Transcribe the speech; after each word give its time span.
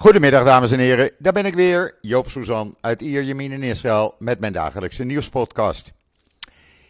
Goedemiddag 0.00 0.44
dames 0.44 0.72
en 0.72 0.78
heren, 0.78 1.10
daar 1.18 1.32
ben 1.32 1.46
ik 1.46 1.54
weer, 1.54 1.98
Joop 2.00 2.28
Suzan 2.28 2.76
uit 2.80 3.00
Ierjemien 3.00 3.52
in 3.52 3.62
Israël 3.62 4.14
met 4.18 4.40
mijn 4.40 4.52
dagelijkse 4.52 5.04
nieuwspodcast. 5.04 5.92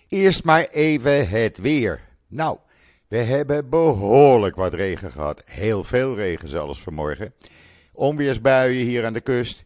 Eerst 0.08 0.44
maar 0.44 0.66
even 0.70 1.28
het 1.28 1.58
weer. 1.58 2.00
Nou, 2.26 2.58
we 3.08 3.16
hebben 3.16 3.68
behoorlijk 3.68 4.56
wat 4.56 4.74
regen 4.74 5.10
gehad, 5.10 5.42
heel 5.44 5.84
veel 5.84 6.16
regen 6.16 6.48
zelfs 6.48 6.80
vanmorgen. 6.80 7.34
Onweersbuien 7.92 8.86
hier 8.86 9.06
aan 9.06 9.12
de 9.12 9.20
kust. 9.20 9.64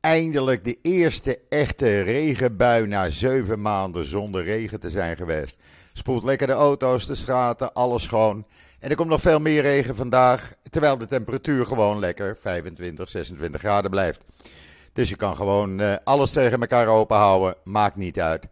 Eindelijk 0.00 0.64
de 0.64 0.78
eerste 0.82 1.40
echte 1.48 2.00
regenbui 2.00 2.86
na 2.86 3.10
zeven 3.10 3.60
maanden 3.60 4.04
zonder 4.04 4.44
regen 4.44 4.80
te 4.80 4.90
zijn 4.90 5.16
geweest. 5.16 5.56
Spoelt 5.92 6.24
lekker 6.24 6.46
de 6.46 6.52
auto's, 6.52 7.06
de 7.06 7.14
straten, 7.14 7.72
alles 7.72 8.02
schoon. 8.02 8.46
En 8.78 8.90
er 8.90 8.96
komt 8.96 9.08
nog 9.08 9.20
veel 9.20 9.40
meer 9.40 9.62
regen 9.62 9.96
vandaag, 9.96 10.54
terwijl 10.70 10.98
de 10.98 11.06
temperatuur 11.06 11.66
gewoon 11.66 11.98
lekker 11.98 12.36
25, 12.36 13.08
26 13.08 13.60
graden 13.60 13.90
blijft. 13.90 14.24
Dus 14.92 15.08
je 15.08 15.16
kan 15.16 15.36
gewoon 15.36 15.80
uh, 15.80 15.94
alles 16.04 16.30
tegen 16.30 16.60
elkaar 16.60 16.86
openhouden, 16.86 17.56
maakt 17.64 17.96
niet 17.96 18.20
uit. 18.20 18.46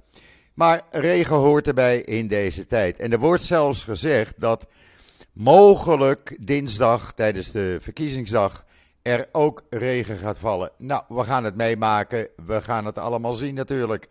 Maar 0.54 0.82
regen 0.90 1.36
hoort 1.36 1.66
erbij 1.66 2.00
in 2.00 2.28
deze 2.28 2.66
tijd. 2.66 2.98
En 2.98 3.12
er 3.12 3.18
wordt 3.18 3.42
zelfs 3.42 3.84
gezegd 3.84 4.40
dat 4.40 4.66
mogelijk 5.32 6.36
dinsdag 6.40 7.12
tijdens 7.12 7.50
de 7.50 7.78
verkiezingsdag 7.80 8.64
er 9.02 9.28
ook 9.32 9.62
regen 9.70 10.16
gaat 10.16 10.38
vallen. 10.38 10.70
Nou, 10.78 11.02
we 11.08 11.24
gaan 11.24 11.44
het 11.44 11.56
meemaken. 11.56 12.28
We 12.46 12.62
gaan 12.62 12.84
het 12.84 12.98
allemaal 12.98 13.32
zien 13.32 13.54
natuurlijk. 13.54 14.08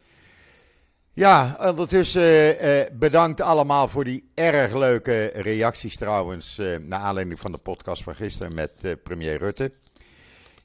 Ja, 1.15 1.57
ondertussen 1.59 2.65
uh, 2.65 2.81
bedankt 2.93 3.41
allemaal 3.41 3.87
voor 3.87 4.03
die 4.03 4.31
erg 4.33 4.73
leuke 4.73 5.25
reacties 5.25 5.97
trouwens. 5.97 6.59
Uh, 6.59 6.77
naar 6.77 6.99
aanleiding 6.99 7.39
van 7.39 7.51
de 7.51 7.57
podcast 7.57 8.03
van 8.03 8.15
gisteren 8.15 8.55
met 8.55 8.97
premier 9.03 9.37
Rutte. 9.37 9.71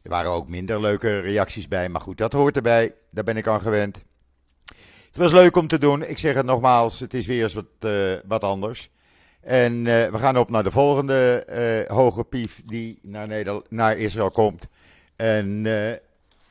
Er 0.02 0.10
waren 0.10 0.30
ook 0.30 0.48
minder 0.48 0.80
leuke 0.80 1.18
reacties 1.18 1.68
bij, 1.68 1.88
maar 1.88 2.00
goed, 2.00 2.18
dat 2.18 2.32
hoort 2.32 2.56
erbij. 2.56 2.94
Daar 3.10 3.24
ben 3.24 3.36
ik 3.36 3.46
aan 3.46 3.60
gewend. 3.60 4.02
Het 5.06 5.16
was 5.16 5.32
leuk 5.32 5.56
om 5.56 5.66
te 5.66 5.78
doen. 5.78 6.02
Ik 6.02 6.18
zeg 6.18 6.34
het 6.34 6.46
nogmaals, 6.46 7.00
het 7.00 7.14
is 7.14 7.26
weer 7.26 7.42
eens 7.42 7.54
wat, 7.54 7.90
wat 8.26 8.44
anders. 8.44 8.90
En 9.40 9.84
we 9.84 10.18
gaan 10.18 10.38
op 10.38 10.50
naar 10.50 10.62
de 10.62 10.70
volgende 10.70 11.44
hoge 11.88 12.24
pief 12.24 12.62
die 12.64 12.98
naar, 13.02 13.44
naar 13.68 13.96
Israël 13.96 14.30
komt. 14.30 14.66
En 15.16 15.66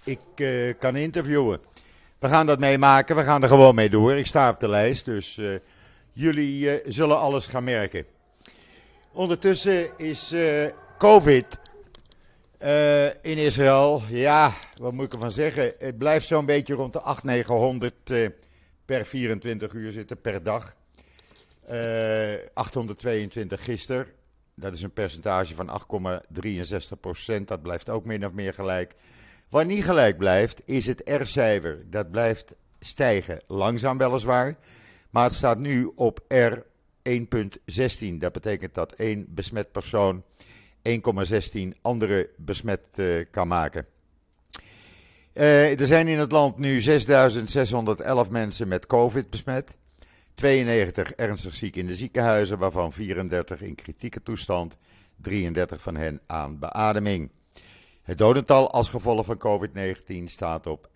ik 0.04 0.20
kan 0.80 0.96
interviewen. 0.96 1.60
We 2.20 2.28
gaan 2.28 2.46
dat 2.46 2.60
meemaken, 2.60 3.16
we 3.16 3.24
gaan 3.24 3.44
er 3.44 3.50
gewoon 3.50 3.76
mee 3.76 3.90
door. 3.90 4.14
Ik 4.14 4.26
sta 4.26 4.50
op 4.50 4.60
de 4.60 4.70
lijst, 4.70 5.06
dus 5.06 5.38
uh, 5.38 5.56
jullie 6.12 6.60
uh, 6.60 6.92
zullen 6.92 7.20
alles 7.20 7.48
gaan 7.48 7.64
merken. 7.64 8.06
Ondertussen 9.12 9.98
is 9.98 10.34
uh, 10.34 10.66
COVID 10.98 11.60
in 13.22 13.38
Israël, 13.38 14.02
ja, 14.10 14.52
wat 14.78 14.94
moet 14.94 15.06
ik 15.06 15.14
ervan 15.14 15.32
zeggen? 15.32 15.74
Het 15.78 15.98
blijft 15.98 16.28
zo'n 16.28 16.46
beetje 16.46 16.74
rond 16.74 16.94
de 16.94 17.02
800, 17.02 17.94
900 18.06 18.34
per 18.86 19.06
24 19.06 19.74
uur 19.74 19.92
zitten 19.92 20.22
per 20.22 20.44
dag. 20.44 20.76
822 22.54 23.64
gisteren, 23.64 24.08
dat 24.56 24.74
is 24.74 24.82
een 24.82 24.94
percentage 24.94 25.56
van 25.56 25.70
8,63 25.70 27.00
procent, 27.00 27.48
dat 27.48 27.62
blijft 27.62 27.90
ook 27.90 28.06
min 28.06 28.26
of 28.26 28.32
meer 28.32 28.54
gelijk. 28.54 28.94
Wat 29.50 29.66
niet 29.66 29.84
gelijk 29.84 30.18
blijft, 30.18 30.62
is 30.66 30.86
het 30.86 31.02
R-cijfer. 31.06 31.86
Dat 31.90 32.12
blijft 32.12 32.56
stijgen. 32.80 33.42
Langzaam 33.48 33.98
weliswaar. 33.98 34.58
Maar 35.10 35.24
het 35.24 35.34
staat 35.34 35.60
nu 35.60 35.92
op 35.96 36.20
R 36.28 36.64
1,16. 37.10 38.18
Dat 38.18 38.32
betekent 38.32 38.74
dat 38.74 38.92
één 38.92 39.26
besmet 39.30 39.72
persoon 39.72 40.24
1,16 40.90 41.60
andere 41.82 42.30
besmet 42.38 42.88
uh, 42.96 43.26
kan 43.32 43.48
maken. 43.48 43.86
Uh, 45.34 45.80
er 45.80 45.86
zijn 45.86 46.08
in 46.08 46.20
het 46.20 46.32
land 46.32 46.58
nu 46.58 46.82
6.611 46.82 48.30
mensen 48.30 48.68
met 48.68 48.86
COVID 48.86 49.30
besmet. 49.30 49.78
92 50.34 51.12
ernstig 51.12 51.54
ziek 51.54 51.76
in 51.76 51.88
de 51.88 51.96
ziekenhuizen, 51.96 52.58
waarvan 52.58 52.94
34 52.94 53.62
in 53.62 53.76
kritieke 53.76 54.24
toestand. 54.24 54.78
33 55.22 55.82
van 55.82 55.96
hen 55.96 56.22
aan 56.26 56.60
beademing. 56.60 57.30
Het 58.08 58.18
dodental 58.18 58.72
als 58.72 58.90
gevolg 58.90 59.26
van 59.26 59.38
COVID-19 59.38 60.24
staat 60.24 60.68
op 60.68 60.88
11.758. 60.88 60.94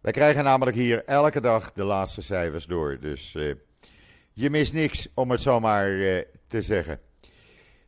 Wij 0.00 0.12
krijgen 0.12 0.44
namelijk 0.44 0.76
hier 0.76 1.04
elke 1.04 1.40
dag 1.40 1.72
de 1.72 1.84
laatste 1.84 2.22
cijfers 2.22 2.66
door. 2.66 2.98
Dus 3.00 3.34
uh, 3.34 3.54
je 4.32 4.50
mist 4.50 4.72
niks, 4.72 5.08
om 5.14 5.30
het 5.30 5.42
zomaar 5.42 5.90
uh, 5.90 6.20
te 6.46 6.62
zeggen. 6.62 7.00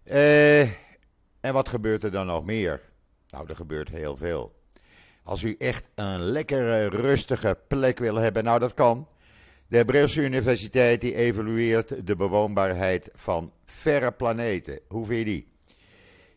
Uh, 0.05 0.61
en 1.41 1.53
wat 1.53 1.69
gebeurt 1.69 2.05
er 2.05 2.11
dan 2.11 2.27
nog 2.27 2.45
meer? 2.45 2.81
Nou, 3.31 3.49
er 3.49 3.57
gebeurt 3.57 3.89
heel 3.89 4.17
veel. 4.17 4.55
Als 5.23 5.43
u 5.43 5.55
echt 5.59 5.91
een 5.95 6.21
lekkere, 6.21 6.87
rustige 6.89 7.59
plek 7.69 7.99
wil 7.99 8.15
hebben, 8.15 8.45
nou 8.45 8.59
dat 8.59 8.75
kan. 8.75 9.09
De 9.67 9.77
Hebreeuwse 9.77 10.23
Universiteit 10.23 11.01
die 11.01 11.15
evalueert 11.15 12.07
de 12.07 12.17
bewoonbaarheid 12.17 13.11
van 13.13 13.53
verre 13.65 14.13
planeten. 14.13 14.81
Hoe 14.89 15.07
vind 15.07 15.19
je 15.19 15.25
die? 15.25 15.55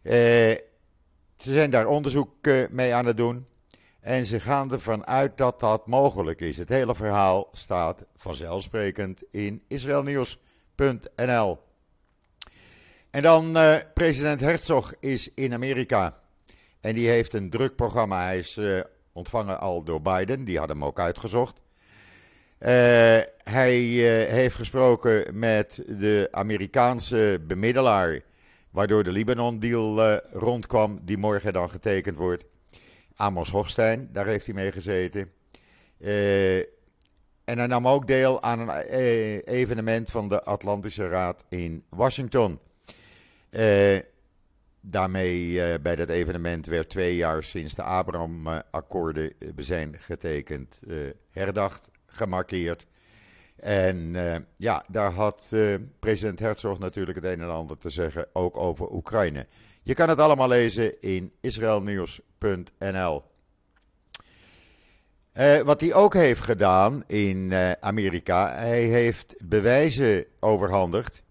Uh, 0.04 0.14
ze 1.38 1.52
zijn 1.52 1.70
daar 1.70 1.88
onderzoek 1.88 2.48
uh, 2.48 2.68
mee 2.70 2.94
aan 2.94 3.06
het 3.06 3.18
doen. 3.18 3.48
En 4.00 4.26
ze 4.26 4.40
gaan 4.40 4.72
ervan 4.72 5.08
uit 5.08 5.38
dat 5.38 5.60
dat 5.60 5.88
mogelijk 5.88 6.42
is. 6.42 6.58
Het 6.58 6.70
hele 6.70 6.96
verhaal 6.96 7.50
staat 7.52 8.06
vanzelfsprekend 8.16 9.24
in 9.32 9.64
israelnieuws.nl. 9.68 11.60
En 13.10 13.22
dan 13.22 13.58
uh, 13.58 13.76
president 13.94 14.40
Herzog 14.40 14.94
is 15.00 15.34
in 15.34 15.54
Amerika. 15.54 16.20
En 16.82 16.96
die 16.96 17.08
heeft 17.08 17.34
een 17.34 17.50
druk 17.50 17.76
programma. 17.76 18.24
Hij 18.24 18.38
is 18.38 18.60
ontvangen 19.14 19.60
al 19.60 19.84
door 19.84 20.02
Biden. 20.02 20.44
Die 20.44 20.58
had 20.58 20.70
hem 20.70 20.86
ook 20.86 21.00
uitgezocht. 21.00 21.62
hij 23.44 23.78
heeft 24.30 24.56
gesproken 24.56 25.40
met 25.40 25.84
de 25.88 26.28
Amerikaanse 26.32 27.42
bemiddelaar 27.48 28.22
Waardoor 28.72 29.04
de 29.04 29.12
Libanon-deal 29.12 30.12
uh, 30.12 30.18
rondkwam, 30.32 31.00
die 31.02 31.18
morgen 31.18 31.54
dan 31.54 31.70
getekend 31.70 32.18
wordt. 32.18 32.46
Amos 33.16 33.50
Hochstein, 33.50 34.10
daar 34.12 34.26
heeft 34.26 34.46
hij 34.46 34.56
mee 34.56 34.72
gezeten. 34.72 35.32
Uh, 35.98 36.58
en 37.44 37.58
hij 37.58 37.68
nam 37.68 37.88
ook 37.88 38.08
deel 38.08 38.42
aan 38.42 38.60
een 38.60 38.86
uh, 38.92 39.40
evenement 39.44 40.12
van 40.12 40.30
de 40.30 40.44
Atlantische 40.44 41.08
Raad 41.08 41.44
in 41.50 41.84
Washington. 41.90 42.60
daarmee, 44.82 45.80
bij 45.80 45.96
dat 45.96 46.10
evenement, 46.10 46.66
werd 46.66 46.90
twee 46.90 47.16
jaar 47.16 47.44
sinds 47.44 47.76
de 47.76 47.84
Abraham-akkoorden 47.84 49.34
zijn 49.56 49.96
getekend, 50.00 50.80
herdacht, 51.32 51.90
gemarkeerd. 52.06 52.86
En 53.62 54.14
uh, 54.14 54.36
ja, 54.58 54.84
daar 54.88 55.12
had 55.12 55.50
uh, 55.54 55.76
president 56.00 56.40
Herzog 56.40 56.80
natuurlijk 56.80 57.18
het 57.18 57.26
een 57.26 57.42
en 57.42 57.50
ander 57.50 57.78
te 57.78 57.90
zeggen, 57.90 58.28
ook 58.34 58.58
over 58.58 58.92
Oekraïne. 58.92 59.48
Je 59.84 59.94
kan 59.94 60.10
het 60.10 60.20
allemaal 60.20 60.48
lezen 60.48 61.02
in 61.02 61.32
israelnieuws.nl. 61.42 63.24
Uh, 65.34 65.60
wat 65.60 65.82
hij 65.82 65.94
ook 65.94 66.14
heeft 66.14 66.42
gedaan 66.42 67.04
in 67.08 67.54
Amerika, 67.80 68.56
hij 68.56 68.82
heeft 68.82 69.36
bewijzen 69.44 70.26
overhandigd 70.40 71.24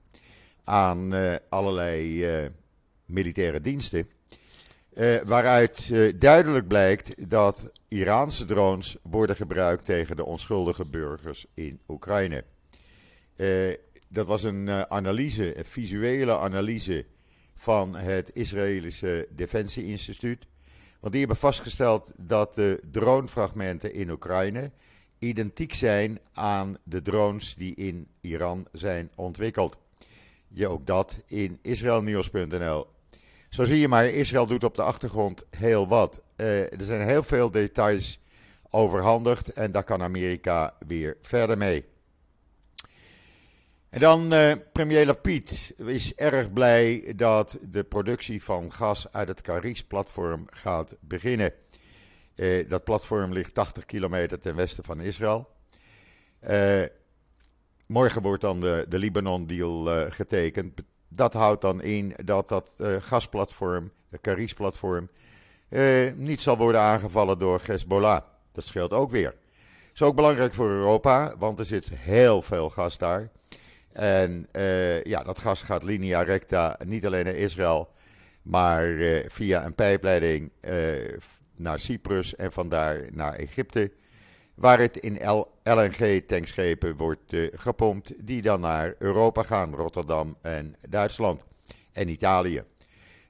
aan 0.64 1.12
allerlei 1.48 2.50
militaire 3.06 3.60
diensten. 3.60 4.08
Uh, 4.98 5.20
waaruit 5.24 5.88
uh, 5.92 6.12
duidelijk 6.18 6.68
blijkt 6.68 7.30
dat 7.30 7.70
Iraanse 7.88 8.44
drones 8.44 8.96
worden 9.02 9.36
gebruikt 9.36 9.84
tegen 9.84 10.16
de 10.16 10.24
onschuldige 10.24 10.84
burgers 10.84 11.46
in 11.54 11.80
Oekraïne. 11.88 12.44
Uh, 13.36 13.74
dat 14.08 14.26
was 14.26 14.42
een 14.42 14.70
analyse, 14.90 15.58
een 15.58 15.64
visuele 15.64 16.38
analyse 16.38 17.06
van 17.54 17.96
het 17.96 18.30
Israëlische 18.34 19.28
Defensie-instituut. 19.30 20.46
Want 21.00 21.12
die 21.12 21.20
hebben 21.20 21.40
vastgesteld 21.40 22.12
dat 22.16 22.54
de 22.54 22.82
dronefragmenten 22.90 23.94
in 23.94 24.10
Oekraïne 24.10 24.70
identiek 25.18 25.74
zijn 25.74 26.18
aan 26.32 26.78
de 26.82 27.02
drones 27.02 27.54
die 27.54 27.74
in 27.74 28.08
Iran 28.20 28.66
zijn 28.72 29.10
ontwikkeld. 29.14 29.78
Je 30.48 30.68
ook 30.68 30.86
dat 30.86 31.16
in 31.26 31.58
israelnieuws.nl. 31.62 32.96
Zo 33.48 33.64
zie 33.64 33.78
je 33.78 33.88
maar, 33.88 34.06
Israël 34.06 34.46
doet 34.46 34.64
op 34.64 34.74
de 34.74 34.82
achtergrond 34.82 35.44
heel 35.50 35.88
wat. 35.88 36.20
Uh, 36.36 36.60
er 36.60 36.82
zijn 36.82 37.08
heel 37.08 37.22
veel 37.22 37.50
details 37.50 38.20
overhandigd 38.70 39.52
en 39.52 39.72
daar 39.72 39.84
kan 39.84 40.02
Amerika 40.02 40.74
weer 40.86 41.16
verder 41.22 41.58
mee. 41.58 41.84
En 43.88 44.00
dan 44.00 44.32
uh, 44.32 44.52
premier 44.72 45.06
Lapid 45.06 45.74
is 45.76 46.14
erg 46.14 46.52
blij 46.52 47.12
dat 47.16 47.58
de 47.62 47.84
productie 47.84 48.44
van 48.44 48.72
gas 48.72 49.12
uit 49.12 49.28
het 49.28 49.40
Karis-platform 49.40 50.46
gaat 50.50 50.96
beginnen. 51.00 51.52
Uh, 52.34 52.68
dat 52.68 52.84
platform 52.84 53.32
ligt 53.32 53.54
80 53.54 53.84
kilometer 53.84 54.40
ten 54.40 54.56
westen 54.56 54.84
van 54.84 55.00
Israël. 55.00 55.48
morgen 57.86 58.22
wordt 58.22 58.42
dan 58.42 58.60
de, 58.60 58.86
de 58.88 58.98
Libanon-deal 58.98 60.10
getekend 60.10 60.80
dat 61.08 61.32
houdt 61.32 61.60
dan 61.60 61.82
in 61.82 62.14
dat 62.24 62.48
dat 62.48 62.76
gasplatform, 62.98 63.90
het 64.10 64.20
Caris-platform, 64.20 65.08
niet 66.14 66.40
zal 66.40 66.56
worden 66.56 66.80
aangevallen 66.80 67.38
door 67.38 67.60
Hezbollah. 67.64 68.22
Dat 68.52 68.64
scheelt 68.64 68.92
ook 68.92 69.10
weer. 69.10 69.34
Is 69.94 70.02
ook 70.02 70.16
belangrijk 70.16 70.54
voor 70.54 70.68
Europa, 70.68 71.34
want 71.38 71.58
er 71.58 71.64
zit 71.64 71.88
heel 71.88 72.42
veel 72.42 72.70
gas 72.70 72.98
daar. 72.98 73.30
En 73.92 74.48
ja, 75.02 75.22
dat 75.22 75.38
gas 75.38 75.62
gaat 75.62 75.82
linea 75.82 76.22
recta 76.22 76.78
niet 76.84 77.06
alleen 77.06 77.24
naar 77.24 77.34
Israël, 77.34 77.88
maar 78.42 78.86
via 79.26 79.64
een 79.64 79.74
pijpleiding 79.74 80.50
naar 81.56 81.78
Cyprus 81.78 82.36
en 82.36 82.52
vandaar 82.52 83.00
naar 83.10 83.34
Egypte. 83.34 83.92
Waar 84.54 84.78
het 84.78 84.96
in 84.96 85.18
LNG-tankschepen 85.74 86.96
wordt 86.96 87.32
uh, 87.32 87.48
gepompt, 87.54 88.12
die 88.18 88.42
dan 88.42 88.60
naar 88.60 88.94
Europa 88.98 89.42
gaan, 89.42 89.74
Rotterdam 89.74 90.36
en 90.42 90.76
Duitsland 90.88 91.44
en 91.92 92.08
Italië. 92.08 92.62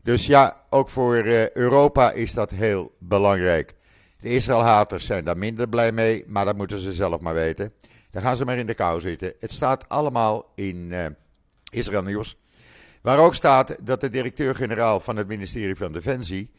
Dus 0.02 0.26
ja, 0.26 0.64
ook 0.70 0.88
voor 0.88 1.16
uh, 1.16 1.50
Europa 1.50 2.12
is 2.12 2.32
dat 2.32 2.50
heel 2.50 2.92
belangrijk. 2.98 3.74
De 4.20 4.28
Israëlhaters 4.28 5.06
zijn 5.06 5.24
daar 5.24 5.38
minder 5.38 5.68
blij 5.68 5.92
mee, 5.92 6.24
maar 6.26 6.44
dat 6.44 6.56
moeten 6.56 6.78
ze 6.78 6.92
zelf 6.92 7.20
maar 7.20 7.34
weten. 7.34 7.72
Dan 8.10 8.22
gaan 8.22 8.36
ze 8.36 8.44
maar 8.44 8.58
in 8.58 8.66
de 8.66 8.74
kou 8.74 9.00
zitten. 9.00 9.34
Het 9.38 9.52
staat 9.52 9.88
allemaal 9.88 10.52
in 10.54 10.90
uh, 10.90 11.06
Israël 11.70 12.02
Nieuws. 12.02 12.36
Waar 13.02 13.18
ook 13.18 13.34
staat 13.34 13.76
dat 13.86 14.00
de 14.00 14.08
directeur-generaal 14.08 15.00
van 15.00 15.16
het 15.16 15.28
ministerie 15.28 15.76
van 15.76 15.92
Defensie 15.92 16.50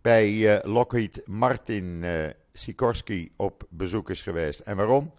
bij 0.00 0.32
uh, 0.32 0.58
Lockheed 0.62 1.22
Martin 1.24 2.02
uh, 2.02 2.26
Sikorsky 2.52 3.30
op 3.36 3.66
bezoek 3.70 4.10
is 4.10 4.22
geweest. 4.22 4.60
En 4.60 4.76
waarom? 4.76 5.12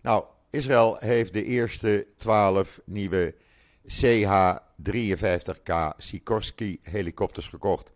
Nou, 0.00 0.24
Israël 0.50 0.96
heeft 0.98 1.32
de 1.32 1.44
eerste 1.44 2.06
12 2.16 2.80
nieuwe 2.84 3.34
CH-53K 3.86 5.72
Sikorsky 5.96 6.78
helikopters 6.82 7.48
gekocht. 7.48 7.92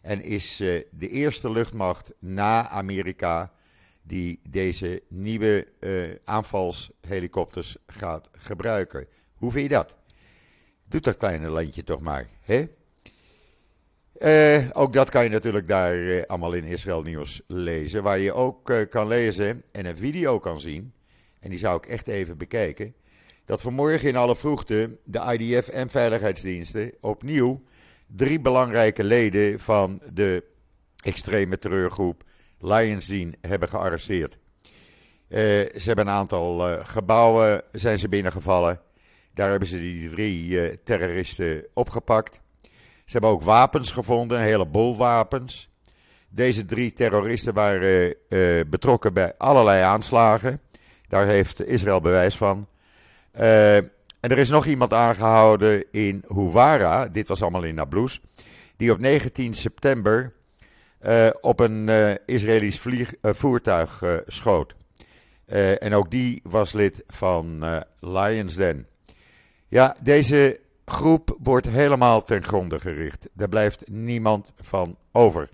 En 0.00 0.22
is 0.22 0.60
uh, 0.60 0.82
de 0.90 1.08
eerste 1.08 1.50
luchtmacht 1.50 2.12
na 2.18 2.68
Amerika 2.68 3.52
die 4.02 4.40
deze 4.48 5.02
nieuwe 5.08 5.68
aanvalshelikopters 6.24 7.76
gaat 7.86 8.28
gebruiken. 8.32 9.06
Hoe 9.34 9.52
vind 9.52 9.70
je 9.70 9.76
dat? 9.76 9.96
Doet 10.88 11.04
dat 11.04 11.16
kleine 11.16 11.48
landje 11.48 11.84
toch 11.84 12.00
maar, 12.00 12.28
hè? 12.40 12.66
Uh, 14.18 14.70
ook 14.72 14.92
dat 14.92 15.10
kan 15.10 15.24
je 15.24 15.30
natuurlijk 15.30 15.68
daar 15.68 15.94
uh, 15.94 16.22
allemaal 16.26 16.52
in 16.52 16.64
Israël 16.64 17.02
Nieuws 17.02 17.40
lezen. 17.46 18.02
Waar 18.02 18.18
je 18.18 18.32
ook 18.32 18.70
uh, 18.70 18.88
kan 18.88 19.06
lezen 19.06 19.62
en 19.72 19.86
een 19.86 19.96
video 19.96 20.38
kan 20.38 20.60
zien. 20.60 20.92
En 21.46 21.52
die 21.52 21.60
zou 21.60 21.76
ik 21.76 21.86
echt 21.86 22.08
even 22.08 22.38
bekijken. 22.38 22.94
Dat 23.44 23.60
vanmorgen 23.60 24.08
in 24.08 24.16
alle 24.16 24.36
vroegte 24.36 24.98
de 25.04 25.36
IDF 25.38 25.68
en 25.68 25.90
veiligheidsdiensten 25.90 26.92
opnieuw 27.00 27.62
drie 28.06 28.40
belangrijke 28.40 29.04
leden 29.04 29.60
van 29.60 30.02
de 30.12 30.44
extreme 31.02 31.58
terreurgroep 31.58 32.24
Lionsden 32.58 33.34
hebben 33.40 33.68
gearresteerd. 33.68 34.38
ze 35.28 35.82
hebben 35.84 36.06
een 36.06 36.12
aantal 36.12 36.84
gebouwen 36.84 37.62
zijn 37.72 37.98
ze 37.98 38.08
binnengevallen. 38.08 38.80
Daar 39.34 39.50
hebben 39.50 39.68
ze 39.68 39.78
die 39.78 40.10
drie 40.10 40.82
terroristen 40.82 41.66
opgepakt. 41.74 42.40
Ze 43.04 43.12
hebben 43.12 43.30
ook 43.30 43.42
wapens 43.42 43.90
gevonden, 43.90 44.38
een 44.38 44.46
heleboel 44.46 44.96
wapens. 44.96 45.68
Deze 46.28 46.64
drie 46.64 46.92
terroristen 46.92 47.54
waren 47.54 48.14
betrokken 48.70 49.14
bij 49.14 49.34
allerlei 49.36 49.82
aanslagen. 49.82 50.60
Daar 51.08 51.26
heeft 51.26 51.66
Israël 51.66 52.00
bewijs 52.00 52.36
van. 52.36 52.68
Uh, 53.38 53.76
en 53.76 54.32
er 54.32 54.38
is 54.38 54.50
nog 54.50 54.66
iemand 54.66 54.92
aangehouden 54.92 55.84
in 55.90 56.24
Huwara, 56.26 57.08
dit 57.08 57.28
was 57.28 57.42
allemaal 57.42 57.62
in 57.62 57.74
Nablus, 57.74 58.20
die 58.76 58.92
op 58.92 58.98
19 58.98 59.54
september 59.54 60.32
uh, 61.02 61.28
op 61.40 61.60
een 61.60 61.88
Israëlisch 62.26 62.78
vlieg, 62.78 63.14
voertuig 63.22 64.02
schoot. 64.26 64.74
en 65.78 65.94
ook 65.94 66.10
die 66.10 66.40
was 66.44 66.72
lid 66.72 67.04
van 67.06 67.64
Lions 68.00 68.54
Den. 68.54 68.86
Ja, 69.68 69.96
deze 70.02 70.60
groep 70.84 71.36
wordt 71.42 71.66
helemaal 71.66 72.22
ten 72.22 72.42
gronde 72.42 72.80
gericht. 72.80 73.28
Daar 73.32 73.48
blijft 73.48 73.88
niemand 73.88 74.52
van 74.60 74.96
over. 75.12 75.48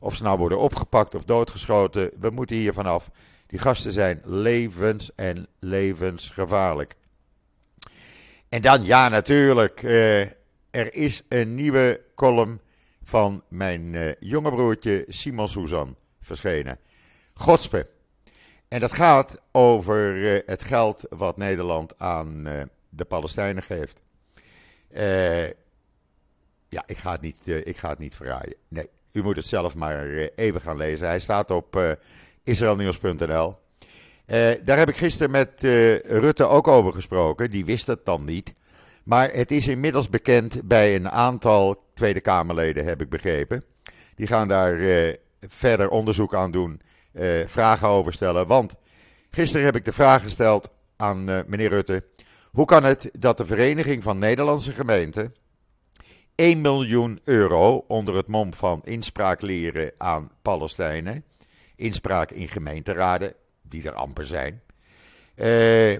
Of 0.00 0.14
ze 0.14 0.22
nou 0.22 0.38
worden 0.38 0.58
opgepakt 0.58 1.14
of 1.14 1.24
doodgeschoten, 1.24 2.10
we 2.20 2.30
moeten 2.30 2.56
hier 2.56 2.72
vanaf. 2.72 3.10
Die 3.52 3.60
gasten 3.60 3.92
zijn 3.92 4.20
levens- 4.24 5.14
en 5.14 5.46
levensgevaarlijk. 5.58 6.94
En 8.48 8.62
dan, 8.62 8.84
ja, 8.84 9.08
natuurlijk, 9.08 9.82
eh, 9.82 10.20
er 10.70 10.94
is 10.94 11.22
een 11.28 11.54
nieuwe 11.54 12.00
column 12.14 12.60
van 13.04 13.42
mijn 13.48 13.94
eh, 13.94 14.12
jonge 14.20 14.50
broertje 14.50 15.04
Simon 15.08 15.48
Suzan 15.48 15.96
verschenen. 16.20 16.78
Godspe. 17.34 17.88
En 18.68 18.80
dat 18.80 18.92
gaat 18.92 19.40
over 19.50 20.34
eh, 20.34 20.42
het 20.46 20.64
geld 20.64 21.06
wat 21.08 21.36
Nederland 21.36 21.98
aan 21.98 22.42
de 22.88 23.04
Palestijnen 23.04 23.62
geeft. 23.62 24.02
Ja, 26.68 26.82
ik 26.86 26.98
ga, 26.98 27.12
het 27.12 27.20
niet, 27.20 27.46
ik 27.46 27.76
ga 27.76 27.88
het 27.88 27.98
niet 27.98 28.14
verraaien. 28.14 28.54
Nee, 28.68 28.88
u 29.12 29.22
moet 29.22 29.36
het 29.36 29.46
zelf 29.46 29.74
maar 29.74 30.06
even 30.34 30.60
gaan 30.60 30.76
lezen. 30.76 31.06
Hij 31.06 31.20
staat 31.20 31.50
op 31.50 31.96
israelnieuws.nl. 32.44 33.56
daar 34.64 34.78
heb 34.78 34.88
ik 34.88 34.96
gisteren 34.96 35.30
met 35.30 35.52
Rutte 36.04 36.46
ook 36.46 36.68
over 36.68 36.92
gesproken. 36.92 37.50
Die 37.50 37.64
wist 37.64 37.86
het 37.86 38.04
dan 38.04 38.24
niet. 38.24 38.52
Maar 39.04 39.30
het 39.32 39.50
is 39.50 39.68
inmiddels 39.68 40.08
bekend 40.08 40.62
bij 40.64 40.94
een 40.94 41.10
aantal 41.10 41.84
Tweede 41.94 42.20
Kamerleden, 42.20 42.84
heb 42.84 43.00
ik 43.00 43.08
begrepen. 43.08 43.64
Die 44.14 44.26
gaan 44.26 44.48
daar 44.48 44.78
verder 45.40 45.88
onderzoek 45.88 46.34
aan 46.34 46.50
doen, 46.50 46.80
vragen 47.46 47.88
over 47.88 48.12
stellen. 48.12 48.46
Want 48.46 48.74
gisteren 49.30 49.64
heb 49.64 49.76
ik 49.76 49.84
de 49.84 49.92
vraag 49.92 50.22
gesteld 50.22 50.70
aan 50.96 51.24
meneer 51.24 51.68
Rutte. 51.68 52.04
Hoe 52.50 52.66
kan 52.66 52.84
het 52.84 53.10
dat 53.18 53.36
de 53.36 53.46
Vereniging 53.46 54.02
van 54.02 54.18
Nederlandse 54.18 54.72
Gemeenten 54.72 55.34
1 56.34 56.60
miljoen 56.60 57.20
euro 57.24 57.84
onder 57.88 58.16
het 58.16 58.26
mom 58.26 58.54
van 58.54 58.80
inspraak 58.84 59.40
leren 59.40 59.92
aan 59.98 60.30
Palestijnen, 60.42 61.24
inspraak 61.76 62.30
in 62.30 62.48
gemeenteraden, 62.48 63.34
die 63.62 63.88
er 63.88 63.94
amper 63.94 64.26
zijn, 64.26 64.62
uh, 65.36 65.92
uh, 65.92 65.98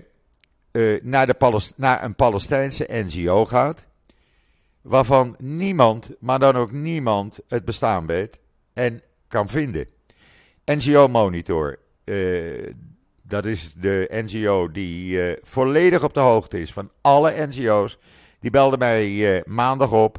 naar, 1.03 1.37
naar 1.77 2.05
een 2.05 2.15
Palestijnse 2.15 2.87
NGO 2.89 3.45
gaat, 3.45 3.85
waarvan 4.81 5.37
niemand, 5.39 6.11
maar 6.19 6.39
dan 6.39 6.57
ook 6.57 6.73
niemand, 6.73 7.41
het 7.49 7.65
bestaan 7.65 8.07
weet 8.07 8.39
en 8.73 9.03
kan 9.29 9.49
vinden. 9.49 9.87
NGO 10.65 11.09
Monitor, 11.09 11.79
uh, 12.05 12.73
dat 13.23 13.45
is 13.45 13.75
de 13.75 14.09
NGO 14.11 14.71
die 14.71 15.37
volledig 15.43 16.05
op 16.05 16.15
de 16.15 16.21
hoogte 16.21 16.61
is 16.61 16.73
van 16.73 16.91
alle 17.01 17.47
NGO's. 17.47 17.99
Die 18.41 18.51
belde 18.51 18.79
mij 18.79 19.43
maandag 19.47 19.93
op. 19.93 20.19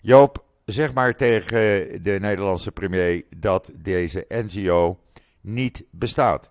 Joop, 0.00 0.45
zeg 0.66 0.94
maar 0.94 1.14
tegen 1.14 1.58
de 2.02 2.18
Nederlandse 2.20 2.72
premier 2.72 3.22
dat 3.36 3.70
deze 3.78 4.24
NGO 4.28 4.98
niet 5.40 5.84
bestaat. 5.90 6.50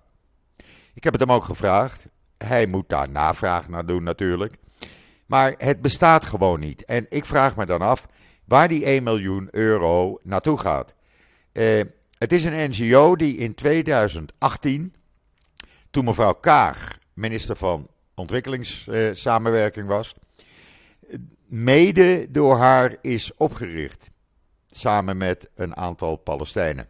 Ik 0.94 1.04
heb 1.04 1.14
het 1.14 1.22
hem 1.22 1.32
ook 1.32 1.44
gevraagd. 1.44 2.08
Hij 2.38 2.68
moet 2.68 2.90
daar 2.90 3.10
navraag 3.10 3.70
naar 3.70 3.86
doen 3.86 4.04
natuurlijk. 4.04 4.56
Maar 5.26 5.54
het 5.58 5.82
bestaat 5.82 6.26
gewoon 6.26 6.60
niet. 6.60 6.86
En 6.86 7.06
ik 7.10 7.26
vraag 7.26 7.56
me 7.56 7.66
dan 7.66 7.82
af 7.82 8.08
waar 8.46 8.68
die 8.68 8.86
1 8.86 9.04
miljoen 9.04 9.48
euro 9.52 10.20
naartoe 10.24 10.58
gaat. 10.58 10.94
Uh, 11.54 11.82
het 12.18 12.32
is 12.32 12.46
een 12.46 12.70
NGO 12.70 13.16
die 13.16 13.38
in 13.38 13.56
2018 13.56 14.94
toen 15.92 16.06
mevrouw 16.06 16.34
Kaag 16.34 16.98
minister 17.14 17.56
van 17.56 17.88
Ontwikkelingssamenwerking 18.16 19.88
was, 19.88 20.16
mede 21.46 22.28
door 22.32 22.58
haar 22.58 22.96
is 23.02 23.36
opgericht. 23.36 24.12
Samen 24.68 25.18
met 25.18 25.50
een 25.56 25.76
aantal 25.76 26.16
Palestijnen. 26.18 26.88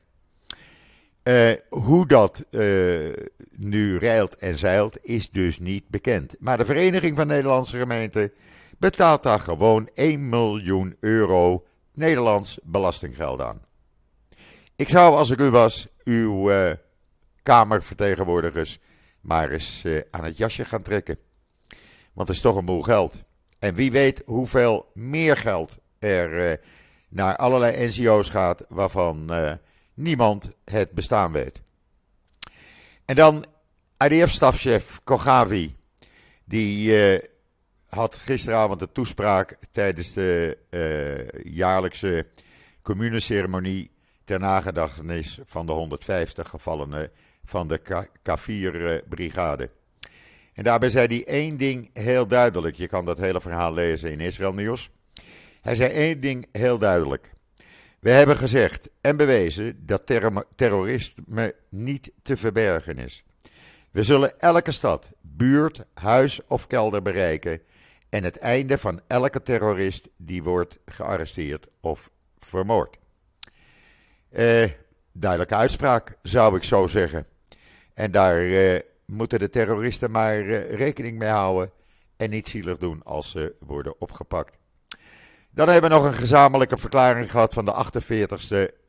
Uh, 1.24 1.52
hoe 1.70 2.08
dat 2.08 2.44
uh, 2.52 3.14
nu 3.52 3.98
rijlt 3.98 4.36
en 4.36 4.58
zeilt, 4.58 4.98
is 5.02 5.30
dus 5.30 5.60
niet 5.60 5.88
bekend. 5.88 6.36
Maar 6.40 6.58
de 6.58 6.66
Vereniging 6.66 7.16
van 7.16 7.28
Nederlandse 7.28 7.78
Gemeenten 7.78 8.34
betaalt 8.78 9.24
daar 9.24 9.40
gewoon 9.40 9.90
1 9.94 10.30
miljoen 10.30 10.98
euro 11.00 11.66
Nederlands 11.94 12.60
belastinggeld 12.64 13.42
aan. 13.42 13.62
Ik 14.76 14.90
zou, 14.90 15.16
als 15.16 15.30
ik 15.30 15.40
u 15.40 15.50
was, 15.50 15.88
uw 16.04 16.52
uh, 16.52 16.72
Kamervertegenwoordigers 17.44 18.80
maar 19.22 19.50
eens 19.50 19.86
aan 20.12 20.24
het 20.24 20.38
jasje 20.38 20.66
gaan 20.66 20.82
trekken. 20.82 21.18
Want 22.14 22.28
het 22.28 22.38
is 22.38 22.44
toch 22.44 22.56
een 22.56 22.66
boel 22.66 22.82
geld. 22.82 23.24
En 23.66 23.76
wie 23.76 23.92
weet 23.92 24.22
hoeveel 24.26 24.92
meer 24.94 25.38
geld 25.38 25.78
er 26.00 26.50
uh, 26.52 26.58
naar 27.10 27.36
allerlei 27.36 27.88
NGO's 27.88 28.30
gaat 28.30 28.66
waarvan 28.70 29.28
uh, 29.32 29.52
niemand 29.94 30.50
het 30.66 30.92
bestaan 30.92 31.32
weet. 31.32 31.62
En 33.06 33.16
dan 33.16 33.46
IDF-stafchef 33.98 35.00
Kogavi, 35.04 35.76
die 36.44 36.94
had 37.90 38.16
gisteravond 38.16 38.82
een 38.82 38.92
toespraak 38.92 39.58
tijdens 39.72 40.14
de 40.14 40.58
jaarlijkse 41.44 42.28
communeceremonie 42.82 43.92
ter 44.24 44.40
nagedachtenis 44.40 45.40
van 45.44 45.66
de 45.66 45.72
150 45.72 46.50
gevallenen 46.50 47.12
van 47.44 47.68
de 47.68 47.82
Kafir-brigade. 48.22 49.70
En 50.56 50.64
daarbij 50.64 50.90
zei 50.90 51.08
hij 51.08 51.26
één 51.26 51.58
ding 51.58 51.90
heel 51.94 52.28
duidelijk. 52.28 52.76
Je 52.76 52.88
kan 52.88 53.06
dat 53.06 53.18
hele 53.18 53.42
verhaal 53.42 53.74
lezen 53.74 54.12
in 54.12 54.20
Israël 54.20 54.54
Nieuws. 54.54 54.90
Hij 55.62 55.76
zei 55.76 55.92
één 55.92 56.22
ding 56.22 56.48
heel 56.52 56.78
duidelijk. 56.78 57.34
We 58.00 58.10
hebben 58.10 58.38
gezegd 58.38 58.90
en 59.02 59.18
bewezen 59.18 59.86
dat 59.86 60.06
terrorisme 60.56 61.56
niet 61.70 62.12
te 62.22 62.38
verbergen 62.38 62.98
is. 62.98 63.24
We 63.92 64.04
zullen 64.04 64.40
elke 64.40 64.72
stad, 64.72 65.12
buurt, 65.22 65.86
huis 65.94 66.40
of 66.48 66.68
kelder 66.68 67.02
bereiken 67.02 67.62
en 68.10 68.24
het 68.24 68.38
einde 68.38 68.78
van 68.78 69.02
elke 69.08 69.42
terrorist 69.42 70.10
die 70.18 70.44
wordt 70.44 70.80
gearresteerd 70.86 71.68
of 71.82 72.10
vermoord. 72.40 72.98
Eh, 74.30 74.70
duidelijke 75.12 75.56
uitspraak, 75.56 76.18
zou 76.22 76.56
ik 76.56 76.64
zo 76.64 76.88
zeggen. 76.88 77.26
En 77.94 78.12
daar 78.12 78.38
eh, 78.38 78.80
moeten 79.06 79.40
de 79.40 79.50
terroristen 79.50 80.12
maar 80.12 80.40
eh, 80.40 80.74
rekening 80.76 81.18
mee 81.18 81.30
houden 81.30 81.72
en 82.18 82.30
niet 82.30 82.50
zielig 82.50 82.78
doen 82.78 83.04
als 83.04 83.32
ze 83.32 83.56
worden 83.60 84.02
opgepakt. 84.02 84.58
Dan 85.52 85.70
hebben 85.70 85.90
we 85.90 85.96
nog 85.96 86.06
een 86.06 86.14
gezamenlijke 86.14 86.78
verklaring 86.78 87.32
gehad 87.32 87.54
van 87.54 87.66
de 87.66 87.74
48ste, 87.74 88.84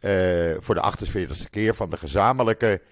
uh, 0.00 0.56
voor 0.58 0.74
de 0.74 0.92
48ste 0.98 1.50
keer 1.50 1.74
van 1.74 1.90
de 1.90 1.96
gezamenlijke 1.96 2.82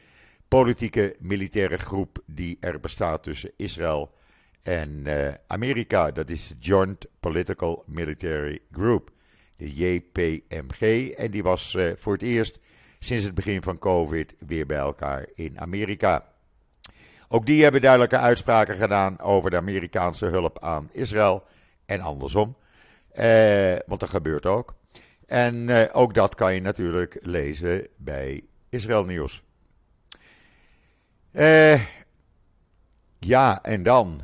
politieke 0.48 1.16
militaire 1.18 1.76
groep 1.76 2.18
die 2.26 2.56
er 2.60 2.80
bestaat 2.80 3.22
tussen 3.22 3.52
Israël 3.56 4.14
en 4.62 5.04
uh, 5.06 5.28
Amerika. 5.46 6.10
Dat 6.10 6.30
is 6.30 6.48
de 6.48 6.54
Joint 6.58 7.06
Political 7.20 7.84
Military 7.86 8.58
Group, 8.72 9.10
de 9.56 9.74
JPMG. 9.74 11.10
En 11.10 11.30
die 11.30 11.42
was 11.42 11.76
voor 11.96 12.12
het 12.12 12.22
eerst 12.22 12.58
sinds 12.98 13.24
het 13.24 13.34
begin 13.34 13.62
van 13.62 13.78
COVID 13.78 14.34
weer 14.46 14.66
bij 14.66 14.78
elkaar 14.78 15.26
in 15.34 15.60
Amerika. 15.60 16.29
Ook 17.32 17.46
die 17.46 17.62
hebben 17.62 17.80
duidelijke 17.80 18.18
uitspraken 18.18 18.76
gedaan 18.76 19.20
over 19.20 19.50
de 19.50 19.56
Amerikaanse 19.56 20.26
hulp 20.26 20.58
aan 20.58 20.88
Israël 20.92 21.44
en 21.86 22.00
andersom. 22.00 22.56
Eh, 23.12 23.76
want 23.86 24.00
dat 24.00 24.08
gebeurt 24.08 24.46
ook. 24.46 24.74
En 25.26 25.68
eh, 25.68 25.96
ook 25.96 26.14
dat 26.14 26.34
kan 26.34 26.54
je 26.54 26.60
natuurlijk 26.60 27.18
lezen 27.20 27.86
bij 27.96 28.42
Israël 28.68 29.04
Nieuws. 29.04 29.42
Eh, 31.32 31.82
ja, 33.18 33.62
en 33.62 33.82
dan. 33.82 34.20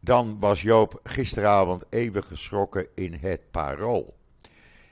Dan 0.00 0.36
was 0.40 0.62
Joop 0.62 1.00
gisteravond 1.02 1.84
even 1.90 2.24
geschrokken 2.24 2.86
in 2.94 3.14
het 3.14 3.50
parool. 3.50 4.16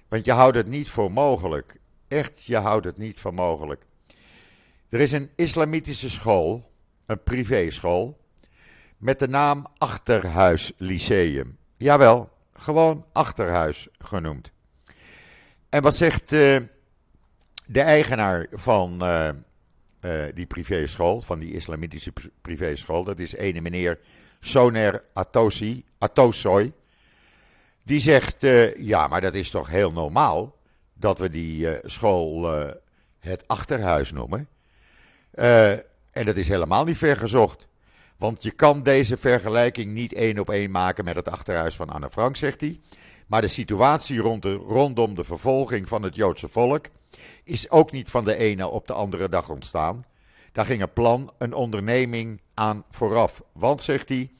Want 0.08 0.24
je 0.24 0.32
houdt 0.32 0.56
het 0.56 0.68
niet 0.68 0.90
voor 0.90 1.12
mogelijk. 1.12 1.80
Echt, 2.08 2.44
je 2.44 2.56
houdt 2.56 2.84
het 2.84 2.98
niet 2.98 3.20
voor 3.20 3.34
mogelijk. 3.34 3.86
Er 4.88 5.00
is 5.00 5.12
een 5.12 5.30
islamitische 5.36 6.10
school, 6.10 6.72
een 7.06 7.22
privéschool, 7.22 8.18
met 8.96 9.18
de 9.18 9.28
naam 9.28 9.66
Achterhuis 9.78 10.72
Lyceum. 10.76 11.56
Jawel, 11.76 12.30
gewoon 12.52 13.04
Achterhuis 13.12 13.88
genoemd. 13.98 14.52
En 15.68 15.82
wat 15.82 15.96
zegt 15.96 16.32
uh, 16.32 16.56
de 17.66 17.80
eigenaar 17.80 18.46
van 18.52 18.98
uh, 19.02 19.28
uh, 20.00 20.24
die 20.34 20.46
privéschool, 20.46 21.20
van 21.20 21.38
die 21.38 21.52
islamitische 21.52 22.12
privéschool, 22.40 23.04
dat 23.04 23.18
is 23.18 23.34
ene 23.34 23.60
meneer 23.60 23.98
Soner 24.40 25.04
Atosi, 25.12 25.84
Atosoy. 25.98 26.72
Die 27.82 28.00
zegt, 28.00 28.46
ja, 28.76 29.06
maar 29.06 29.20
dat 29.20 29.34
is 29.34 29.50
toch 29.50 29.68
heel 29.68 29.92
normaal 29.92 30.56
dat 30.94 31.18
we 31.18 31.30
die 31.30 31.68
school 31.82 32.48
het 33.18 33.48
Achterhuis 33.48 34.12
noemen. 34.12 34.48
En 36.14 36.24
dat 36.24 36.36
is 36.36 36.48
helemaal 36.48 36.84
niet 36.84 36.98
vergezocht. 36.98 37.68
Want 38.16 38.42
je 38.42 38.50
kan 38.50 38.82
deze 38.82 39.16
vergelijking 39.16 39.92
niet 39.92 40.12
één 40.12 40.38
op 40.38 40.50
één 40.50 40.70
maken 40.70 41.04
met 41.04 41.16
het 41.16 41.28
achterhuis 41.28 41.76
van 41.76 41.90
Anne 41.90 42.10
Frank, 42.10 42.36
zegt 42.36 42.60
hij. 42.60 42.80
Maar 43.26 43.40
de 43.40 43.48
situatie 43.48 44.18
rond 44.18 44.42
de, 44.42 44.52
rondom 44.52 45.14
de 45.14 45.24
vervolging 45.24 45.88
van 45.88 46.02
het 46.02 46.14
Joodse 46.14 46.48
volk 46.48 46.86
is 47.44 47.70
ook 47.70 47.92
niet 47.92 48.10
van 48.10 48.24
de 48.24 48.36
ene 48.36 48.68
op 48.68 48.86
de 48.86 48.92
andere 48.92 49.28
dag 49.28 49.50
ontstaan. 49.50 50.04
Daar 50.52 50.64
ging 50.64 50.82
een 50.82 50.92
plan, 50.92 51.32
een 51.38 51.54
onderneming 51.54 52.40
aan 52.54 52.84
vooraf. 52.90 53.42
Want, 53.52 53.82
zegt 53.82 54.08
hij, 54.08 54.30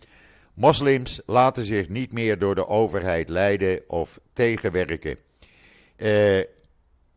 moslims 0.54 1.20
laten 1.26 1.64
zich 1.64 1.88
niet 1.88 2.12
meer 2.12 2.38
door 2.38 2.54
de 2.54 2.68
overheid 2.68 3.28
leiden 3.28 3.80
of 3.88 4.18
tegenwerken. 4.32 5.18
Eh, 5.96 6.40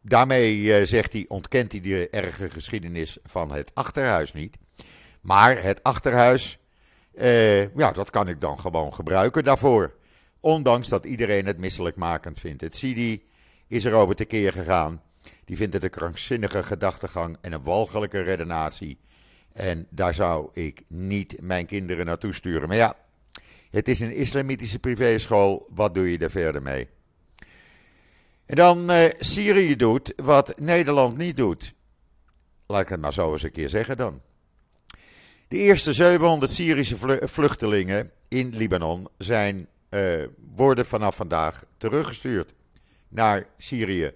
daarmee, 0.08 0.74
eh, 0.74 0.86
zegt 0.86 1.14
hij, 1.14 1.26
ontkent 1.28 1.72
hij 1.72 1.82
de 1.82 2.10
erge 2.10 2.50
geschiedenis 2.50 3.18
van 3.24 3.52
het 3.52 3.72
achterhuis 3.74 4.34
niet. 4.34 4.58
Maar 5.22 5.64
het 5.64 5.84
achterhuis, 5.84 6.60
eh, 7.14 7.76
ja, 7.76 7.92
dat 7.92 8.10
kan 8.10 8.28
ik 8.28 8.42
dan 8.42 8.60
gewoon 8.60 8.94
gebruiken 8.94 9.44
daarvoor. 9.44 9.96
Ondanks 10.40 10.90
dat 10.90 11.06
iedereen 11.06 11.46
het 11.46 11.58
misselijkmakend 11.58 12.40
vindt. 12.40 12.62
Het 12.62 12.76
Sidi 12.76 13.24
is 13.68 13.84
erover 13.84 14.16
tekeer 14.16 14.52
gegaan. 14.52 15.02
Die 15.46 15.58
vindt 15.58 15.74
het 15.74 15.84
een 15.84 15.90
krankzinnige 15.90 16.64
gedachtegang 16.64 17.38
en 17.42 17.52
een 17.52 17.64
walgelijke 17.64 18.22
redenatie. 18.22 19.00
En 19.54 19.88
daar 19.90 20.14
zou 20.14 20.50
ik 20.54 20.84
niet 20.88 21.42
mijn 21.42 21.66
kinderen 21.66 22.06
naartoe 22.06 22.34
sturen. 22.34 22.68
Maar 22.68 22.78
ja, 22.78 22.96
het 23.72 23.88
is 23.88 24.00
een 24.00 24.16
islamitische 24.16 24.80
privéschool. 24.80 25.68
Wat 25.70 25.96
doe 25.96 26.12
je 26.12 26.18
er 26.18 26.32
verder 26.32 26.62
mee? 26.62 26.88
En 28.48 28.56
dan 28.56 28.92
uh, 28.92 29.06
Syrië 29.20 29.76
doet 29.76 30.14
wat 30.16 30.60
Nederland 30.60 31.18
niet 31.18 31.38
doet. 31.38 31.74
Laat 32.66 32.82
ik 32.82 32.90
het 32.90 33.02
maar 33.02 33.14
zo 33.14 33.32
eens 33.32 33.44
een 33.44 33.52
keer 33.52 33.70
zeggen 33.70 33.98
dan. 33.98 34.22
De 35.48 35.58
eerste 35.58 35.94
700 35.94 36.52
Syrische 36.52 37.20
vluchtelingen 37.22 38.12
in 38.28 38.56
Libanon 38.56 39.08
zijn, 39.18 39.68
uh, 39.90 40.24
worden 40.56 40.86
vanaf 40.86 41.16
vandaag 41.16 41.64
teruggestuurd 41.78 42.54
naar 43.08 43.46
Syrië. 43.58 44.12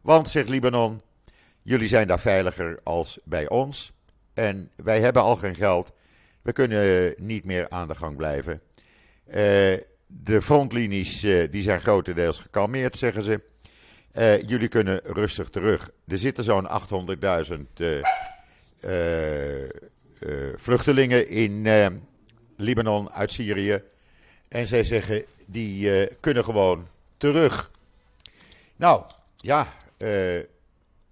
Want, 0.00 0.28
zegt 0.28 0.48
Libanon, 0.48 1.02
jullie 1.62 1.88
zijn 1.88 2.06
daar 2.06 2.20
veiliger 2.20 2.80
als 2.82 3.18
bij 3.24 3.48
ons. 3.48 3.92
En 4.34 4.70
wij 4.76 5.00
hebben 5.00 5.22
al 5.22 5.36
geen 5.36 5.54
geld. 5.54 5.92
We 6.42 6.52
kunnen 6.52 7.14
niet 7.18 7.44
meer 7.44 7.68
aan 7.68 7.88
de 7.88 7.94
gang 7.94 8.16
blijven. 8.16 8.60
De 10.06 10.42
frontlinies 10.42 11.20
die 11.50 11.62
zijn 11.62 11.80
grotendeels 11.80 12.38
gekalmeerd, 12.38 12.96
zeggen 12.96 13.22
ze. 13.22 13.40
Jullie 14.46 14.68
kunnen 14.68 15.00
rustig 15.04 15.48
terug. 15.48 15.90
Er 16.06 16.18
zitten 16.18 16.44
zo'n 16.44 16.68
800.000 16.68 17.56
uh, 18.80 19.68
vluchtelingen 20.56 21.28
in 21.28 21.66
Libanon 22.56 23.10
uit 23.10 23.32
Syrië. 23.32 23.82
En 24.48 24.66
zij 24.66 24.84
zeggen, 24.84 25.24
die 25.46 26.08
kunnen 26.20 26.44
gewoon 26.44 26.86
terug. 27.16 27.70
Nou, 28.76 29.04
ja, 29.36 29.66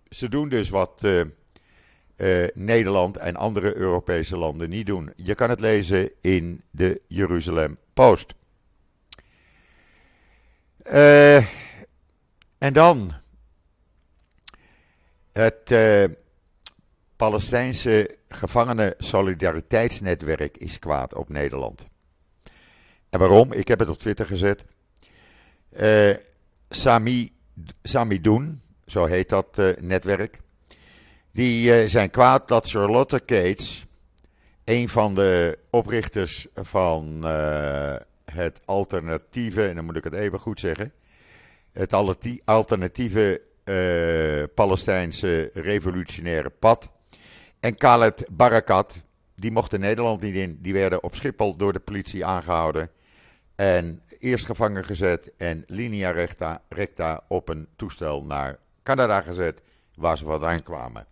ze 0.08 0.28
doen 0.28 0.48
dus 0.48 0.68
wat 0.68 1.06
Nederland 2.54 3.16
en 3.16 3.36
andere 3.36 3.76
Europese 3.76 4.36
landen 4.36 4.68
niet 4.68 4.86
doen. 4.86 5.12
Je 5.16 5.34
kan 5.34 5.50
het 5.50 5.60
lezen 5.60 6.10
in 6.20 6.62
de 6.70 7.00
Jeruzalem 7.06 7.78
Post. 7.94 8.34
En 12.64 12.72
dan 12.72 13.12
het 15.32 15.74
Palestijnse 17.16 18.16
gevangenen 18.28 18.94
solidariteitsnetwerk 18.98 20.56
is 20.56 20.78
kwaad 20.78 21.14
op 21.14 21.28
Nederland. 21.28 21.88
En 23.10 23.18
waarom? 23.18 23.52
Ik 23.52 23.68
heb 23.68 23.78
het 23.78 23.88
op 23.88 23.98
Twitter 23.98 24.26
gezet. 24.26 24.64
Uh, 25.80 26.14
Sami, 26.68 27.32
Sami 27.82 28.20
Doen, 28.20 28.62
zo 28.86 29.04
heet 29.04 29.28
dat 29.28 29.58
uh, 29.58 29.70
netwerk. 29.80 30.40
Die 31.32 31.88
zijn 31.88 32.10
kwaad 32.10 32.48
dat 32.48 32.70
Charlotte 32.70 33.24
Cates, 33.24 33.86
een 34.64 34.88
van 34.88 35.14
de 35.14 35.58
oprichters 35.70 36.46
van 36.54 37.24
het 38.24 38.60
alternatieve, 38.64 39.68
en 39.68 39.74
dan 39.74 39.84
moet 39.84 39.96
ik 39.96 40.04
het 40.04 40.14
even 40.14 40.38
goed 40.38 40.60
zeggen, 40.60 40.92
het 41.74 41.92
alternatieve 42.44 43.40
Palestijnse 44.54 45.50
revolutionaire 45.54 46.50
pad, 46.50 46.88
en 47.64 47.76
Khaled 47.76 48.24
Barakat, 48.30 49.02
die 49.34 49.50
mochten 49.50 49.80
Nederland 49.80 50.20
niet 50.20 50.34
in. 50.34 50.58
Die 50.62 50.72
werden 50.72 51.02
op 51.02 51.14
Schiphol 51.14 51.56
door 51.56 51.72
de 51.72 51.80
politie 51.80 52.24
aangehouden. 52.24 52.90
En 53.54 54.02
eerst 54.18 54.46
gevangen 54.46 54.84
gezet 54.84 55.32
en 55.36 55.64
linea 55.66 56.10
recta, 56.10 56.62
recta 56.68 57.24
op 57.28 57.48
een 57.48 57.68
toestel 57.76 58.24
naar 58.24 58.58
Canada 58.82 59.20
gezet, 59.20 59.60
waar 59.94 60.16
ze 60.16 60.24
vandaan 60.24 60.62
kwamen. 60.62 61.06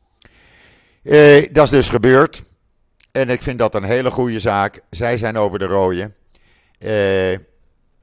Eh, 1.03 1.53
dat 1.53 1.65
is 1.65 1.71
dus 1.71 1.89
gebeurd. 1.89 2.45
En 3.13 3.29
ik 3.29 3.43
vind 3.43 3.59
dat 3.59 3.75
een 3.75 3.85
hele 3.85 4.11
goede 4.11 4.41
zaak. 4.41 4.81
Zij 4.91 5.17
zijn 5.17 5.37
over 5.37 5.59
de 5.59 5.67
rode. 5.67 6.11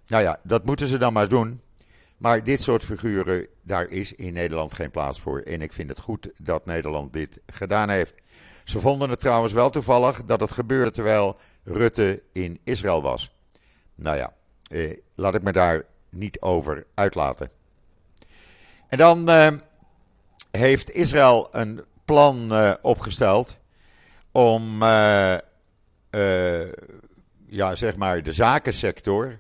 nou 0.08 0.24
ja, 0.24 0.40
dat 0.44 0.66
moeten 0.66 0.88
ze 0.88 0.98
dan 0.98 1.14
maar 1.14 1.28
doen. 1.28 1.62
Maar 2.20 2.44
dit 2.44 2.62
soort 2.62 2.84
figuren, 2.84 3.48
daar 3.62 3.88
is 3.90 4.14
in 4.14 4.34
Nederland 4.34 4.74
geen 4.74 4.92
plaats 4.92 5.20
voor. 5.20 5.40
En 5.40 5.62
ik 5.62 5.74
vind 5.74 5.90
het 5.90 6.00
goed 6.00 6.30
dat 6.38 6.66
Nederland 6.66 7.14
dit 7.14 7.40
gedaan 7.46 7.90
heeft. 7.90 8.14
Ze 8.64 8.80
vonden 8.80 9.10
het 9.10 9.20
trouwens 9.20 9.54
wel 9.54 9.70
toevallig 9.70 10.24
dat 10.24 10.40
het 10.40 10.52
gebeurde 10.52 10.92
terwijl 10.92 11.38
Rutte 11.64 12.22
in 12.32 12.60
Israël 12.64 13.02
was. 13.02 13.32
Nou 13.96 14.18
ja, 14.18 14.34
eh, 14.72 14.98
laat 15.16 15.36
ik 15.36 15.44
me 15.44 15.52
daar 15.52 15.86
niet 16.10 16.42
over 16.42 16.86
uitlaten. 16.94 17.50
En 18.88 18.98
dan 18.98 19.30
eh, 19.30 19.52
heeft 20.52 20.92
Israël 20.92 21.48
een 21.52 21.84
plan 22.06 22.54
eh, 22.54 22.74
opgesteld 22.82 23.58
om 24.32 24.84
eh, 24.84 25.34
eh, 26.10 26.72
ja, 27.46 27.76
zeg 27.76 27.96
maar 27.96 28.24
de 28.24 28.34
zakensector 28.34 29.40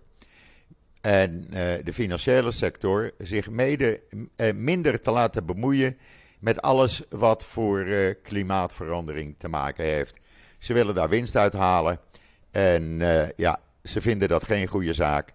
en 1.01 1.45
eh, 1.51 1.83
de 1.83 1.93
financiële 1.93 2.51
sector 2.51 3.11
zich 3.17 3.49
mede, 3.49 4.01
minder 4.55 5.01
te 5.01 5.11
laten 5.11 5.45
bemoeien 5.45 5.97
met 6.39 6.61
alles 6.61 7.03
wat 7.09 7.43
voor 7.43 7.85
klimaatverandering 8.23 9.35
te 9.37 9.47
maken 9.47 9.83
heeft. 9.83 10.13
Ze 10.57 10.73
willen 10.73 10.95
daar 10.95 11.09
winst 11.09 11.35
uithalen 11.35 11.99
en 12.51 12.99
ja, 13.35 13.59
ze 13.83 14.01
vinden 14.01 14.27
dat 14.27 14.43
geen 14.43 14.67
goede 14.67 14.93
zaak. 14.93 15.33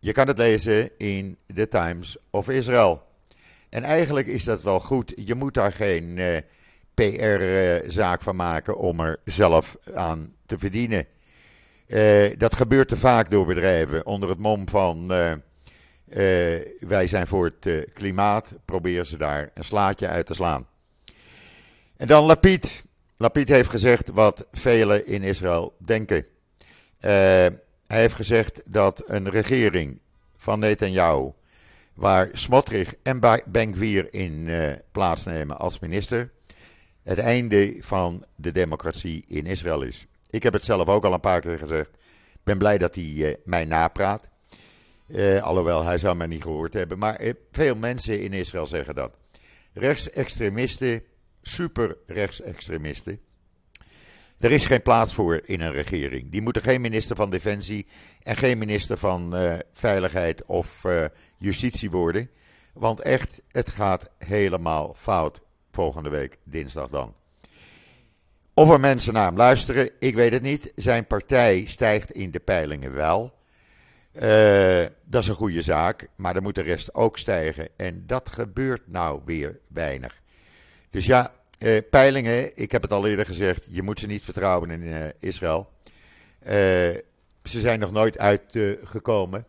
je 0.00 0.12
kan 0.12 0.26
het 0.26 0.38
lezen 0.38 0.90
in 0.98 1.36
The 1.54 1.68
Times 1.68 2.16
of 2.30 2.48
Israel. 2.48 3.08
En 3.70 3.82
eigenlijk 3.82 4.26
is 4.26 4.44
dat 4.44 4.62
wel 4.62 4.80
goed. 4.80 5.12
Je 5.16 5.34
moet 5.34 5.54
daar 5.54 5.72
geen 5.72 6.18
eh, 6.18 6.36
PR-zaak 6.94 8.22
van 8.22 8.36
maken 8.36 8.76
om 8.76 9.00
er 9.00 9.20
zelf 9.24 9.76
aan 9.94 10.34
te 10.46 10.58
verdienen. 10.58 11.06
Uh, 11.90 12.30
dat 12.36 12.56
gebeurt 12.56 12.88
te 12.88 12.96
vaak 12.96 13.30
door 13.30 13.46
bedrijven 13.46 14.06
onder 14.06 14.28
het 14.28 14.38
mom 14.38 14.68
van 14.68 15.12
uh, 15.12 15.32
wij 16.80 17.06
zijn 17.06 17.26
voor 17.26 17.52
het 17.58 17.86
klimaat, 17.92 18.54
proberen 18.64 19.06
ze 19.06 19.16
daar 19.16 19.50
een 19.54 19.64
slaatje 19.64 20.08
uit 20.08 20.26
te 20.26 20.34
slaan. 20.34 20.66
En 21.96 22.06
dan 22.06 22.24
Lapid. 22.24 22.84
Lapid 23.16 23.48
heeft 23.48 23.70
gezegd 23.70 24.10
wat 24.10 24.46
velen 24.52 25.06
in 25.06 25.22
Israël 25.22 25.74
denken. 25.78 26.26
hij 26.98 27.60
heeft 27.86 28.14
gezegd 28.14 28.60
dat 28.64 29.02
een 29.06 29.30
regering 29.30 30.00
van 30.36 30.58
Netanyahu 30.58 31.30
waar 31.94 32.28
Smotrich 32.32 32.94
en 33.02 33.20
Ben-Gvir 33.46 34.14
in 34.14 34.48
plaatsnemen 34.92 35.58
als 35.58 35.78
minister, 35.78 36.30
het 37.02 37.18
einde 37.18 37.76
van 37.80 38.24
de 38.36 38.52
democratie 38.52 39.24
in 39.26 39.46
Israël 39.46 39.82
is. 39.82 40.06
Ik 40.30 40.42
heb 40.42 40.52
het 40.52 40.64
zelf 40.64 40.88
ook 40.88 41.04
al 41.04 41.12
een 41.12 41.20
paar 41.20 41.40
keer 41.40 41.58
gezegd. 41.58 41.88
Ik 42.32 42.40
ben 42.42 42.58
blij 42.58 42.78
dat 42.78 42.94
hij 42.94 43.04
uh, 43.04 43.34
mij 43.44 43.64
napraat. 43.64 44.28
Uh, 45.06 45.42
alhoewel, 45.42 45.84
hij 45.84 45.98
zou 45.98 46.16
mij 46.16 46.26
niet 46.26 46.42
gehoord 46.42 46.72
hebben. 46.72 46.98
Maar 46.98 47.22
veel 47.52 47.76
mensen 47.76 48.20
in 48.20 48.32
Israël 48.32 48.66
zeggen 48.66 48.94
dat. 48.94 49.16
Rechtsextremisten, 49.72 51.02
super 51.42 51.96
rechtsextremisten, 52.06 53.20
er 54.38 54.50
is 54.50 54.66
geen 54.66 54.82
plaats 54.82 55.14
voor 55.14 55.40
in 55.44 55.60
een 55.60 55.72
regering. 55.72 56.30
Die 56.30 56.42
moeten 56.42 56.62
geen 56.62 56.80
minister 56.80 57.16
van 57.16 57.30
Defensie 57.30 57.86
en 58.22 58.36
geen 58.36 58.58
minister 58.58 58.96
van 58.98 59.34
Veiligheid 59.72 60.44
of 60.44 60.86
Justitie 61.36 61.90
worden. 61.90 62.30
Want 62.72 63.00
echt, 63.00 63.42
het 63.48 63.70
gaat 63.70 64.10
helemaal 64.18 64.94
fout 64.96 65.40
volgende 65.70 66.08
week, 66.08 66.36
dinsdag 66.44 66.88
dan. 66.88 67.14
Of 68.60 68.70
er 68.70 68.80
mensen 68.80 69.12
naar 69.12 69.26
hem 69.26 69.36
luisteren, 69.36 69.90
ik 69.98 70.14
weet 70.14 70.32
het 70.32 70.42
niet. 70.42 70.72
Zijn 70.76 71.06
partij 71.06 71.64
stijgt 71.66 72.10
in 72.10 72.30
de 72.30 72.40
peilingen 72.40 72.92
wel. 72.92 73.34
Uh, 74.12 74.84
dat 75.04 75.22
is 75.22 75.28
een 75.28 75.34
goede 75.34 75.62
zaak, 75.62 76.08
maar 76.16 76.34
dan 76.34 76.42
moet 76.42 76.54
de 76.54 76.62
rest 76.62 76.94
ook 76.94 77.18
stijgen. 77.18 77.68
En 77.76 78.02
dat 78.06 78.28
gebeurt 78.28 78.82
nou 78.86 79.20
weer 79.24 79.58
weinig. 79.68 80.20
Dus 80.90 81.06
ja, 81.06 81.32
uh, 81.58 81.78
peilingen, 81.90 82.50
ik 82.54 82.72
heb 82.72 82.82
het 82.82 82.92
al 82.92 83.06
eerder 83.06 83.26
gezegd, 83.26 83.68
je 83.70 83.82
moet 83.82 83.98
ze 83.98 84.06
niet 84.06 84.22
vertrouwen 84.22 84.70
in 84.70 84.82
uh, 84.82 85.04
Israël. 85.20 85.70
Ze 87.42 87.60
zijn 87.60 87.78
nog 87.78 87.92
nooit 87.92 88.18
uitgekomen. 88.18 89.46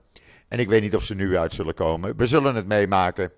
en 0.47 0.59
ik 0.59 0.69
weet 0.69 0.81
niet 0.81 0.95
of 0.95 1.03
ze 1.03 1.15
nu 1.15 1.38
uit 1.38 1.53
zullen 1.53 1.73
komen. 1.73 2.17
We 2.17 2.25
zullen 2.25 2.55
het 2.55 2.67
meemaken. 2.67 3.31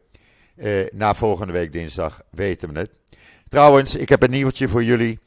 na 0.91 1.13
volgende 1.13 1.53
week 1.53 1.71
dinsdag 1.71 2.21
weten 2.29 2.73
we 2.73 2.79
het. 2.79 2.99
Trouwens, 3.47 3.95
ik 3.95 4.09
heb 4.09 4.23
een 4.23 4.31
nieuwtje 4.31 4.67
voor 4.67 4.83
jullie. 4.83 5.19